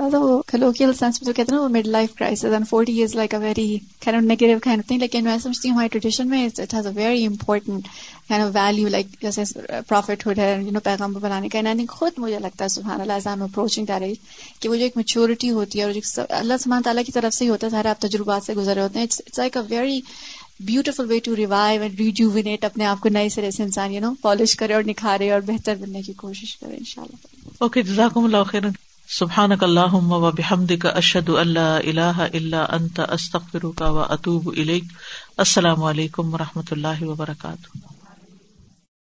وہ 0.00 0.40
کلوکیل 0.46 0.92
سینس 0.94 1.20
میں 1.20 1.26
جو 1.26 1.32
کہتے 1.32 1.52
ہیں 1.52 1.56
نا 1.56 1.62
وہ 1.62 1.68
mid 1.68 1.86
life 1.86 2.14
crisis 2.14 2.52
and 2.52 2.68
forty 2.68 3.04
like 3.14 3.34
a 3.34 3.40
very 3.40 3.76
of 4.06 4.22
negative 4.22 4.58
kind 4.64 4.86
thing 4.88 5.00
لیکن 5.00 5.24
میں 5.24 5.36
سمجھتی 5.38 5.68
ہوں 5.68 5.74
ہماری 5.74 5.88
ٹریڈیشن 5.88 6.28
میں 6.28 6.44
it 6.44 6.74
has 6.74 6.86
a 6.86 6.92
very 6.96 7.26
important 7.26 7.88
kind 8.28 8.44
of 8.44 8.50
value 8.54 8.88
like 8.88 9.06
جیسے 9.22 9.42
ہوڈ 10.26 10.38
ہے 10.38 10.50
یو 10.62 10.72
نو 10.72 10.80
پیغام 10.80 11.12
بنانے 11.12 11.48
کا. 11.48 11.58
اینڈ 11.58 11.88
خود 11.90 12.18
مجھے 12.18 12.38
لگتا 12.38 12.64
ہے 12.64 12.68
سبحان 12.68 13.00
اللہ 13.00 13.28
ایم 13.28 13.42
اپروچنگ 13.42 13.86
دیٹ 13.86 14.02
ایج 14.02 14.16
کہ 14.60 14.68
وہ 14.68 14.76
جو 14.76 14.82
ایک 14.82 14.96
میچورٹی 14.96 15.50
ہوتی 15.50 15.78
ہے 15.78 15.84
اور 15.84 15.92
اللہ 16.30 16.54
سبحانہ 16.60 16.82
تعالیٰ 16.84 17.04
کی 17.06 17.12
طرف 17.12 17.34
سے 17.34 17.44
ہی 17.44 17.50
ہوتا 17.50 17.66
ہے، 17.66 17.70
سارے 17.70 17.88
آپ 17.88 18.00
تجربات 18.00 18.46
سے 18.46 18.54
گزرے 18.54 18.80
ہوتے 18.80 18.98
ہیں. 18.98 19.06
It's 19.06 19.38
like 19.38 19.56
a 19.56 19.62
very 19.70 20.00
beautiful 20.60 21.10
way 21.10 21.18
to 21.24 21.36
revive 21.36 21.82
and 21.82 22.00
rejuvenate 22.00 22.64
اپنے 22.64 22.84
آپ 22.86 23.00
کو، 23.00 23.08
نئے 23.08 23.28
سرے 23.28 23.50
سے 23.50 23.62
انسان 23.62 23.94
یو 23.94 24.00
نو 24.00 24.12
پالش 24.22 24.56
کرے 24.56 24.74
اور 24.74 24.82
نکھارے 24.86 25.30
اور 25.30 25.40
بہتر 25.46 25.74
بننے 25.80 26.02
کی 26.02 26.12
کوشش 26.16 26.56
کرے 26.56 26.76
ان 26.76 26.84
شاء 26.86 27.02
اللہ 27.02 27.62
اوکے 27.62 27.82
جزاکم 27.82 28.24
اللہ 28.24 28.42
خیر 28.50 28.64
سبحان 29.18 29.52
اللہ 29.60 29.94
و 29.94 30.30
بحمد 30.30 30.72
کا 30.80 30.88
اشد 30.88 31.28
اللہ 31.28 31.78
اللہ 31.86 32.20
اللہ 32.34 32.56
انت 32.56 33.00
استخر 33.08 33.64
کا 33.76 33.90
و 33.90 33.98
اطوب 33.98 34.50
السلام 35.36 35.82
علیکم 35.82 36.34
و 36.34 36.38
رحمۃ 36.38 36.70
اللہ 36.70 37.02
وبرکاتہ. 37.02 37.89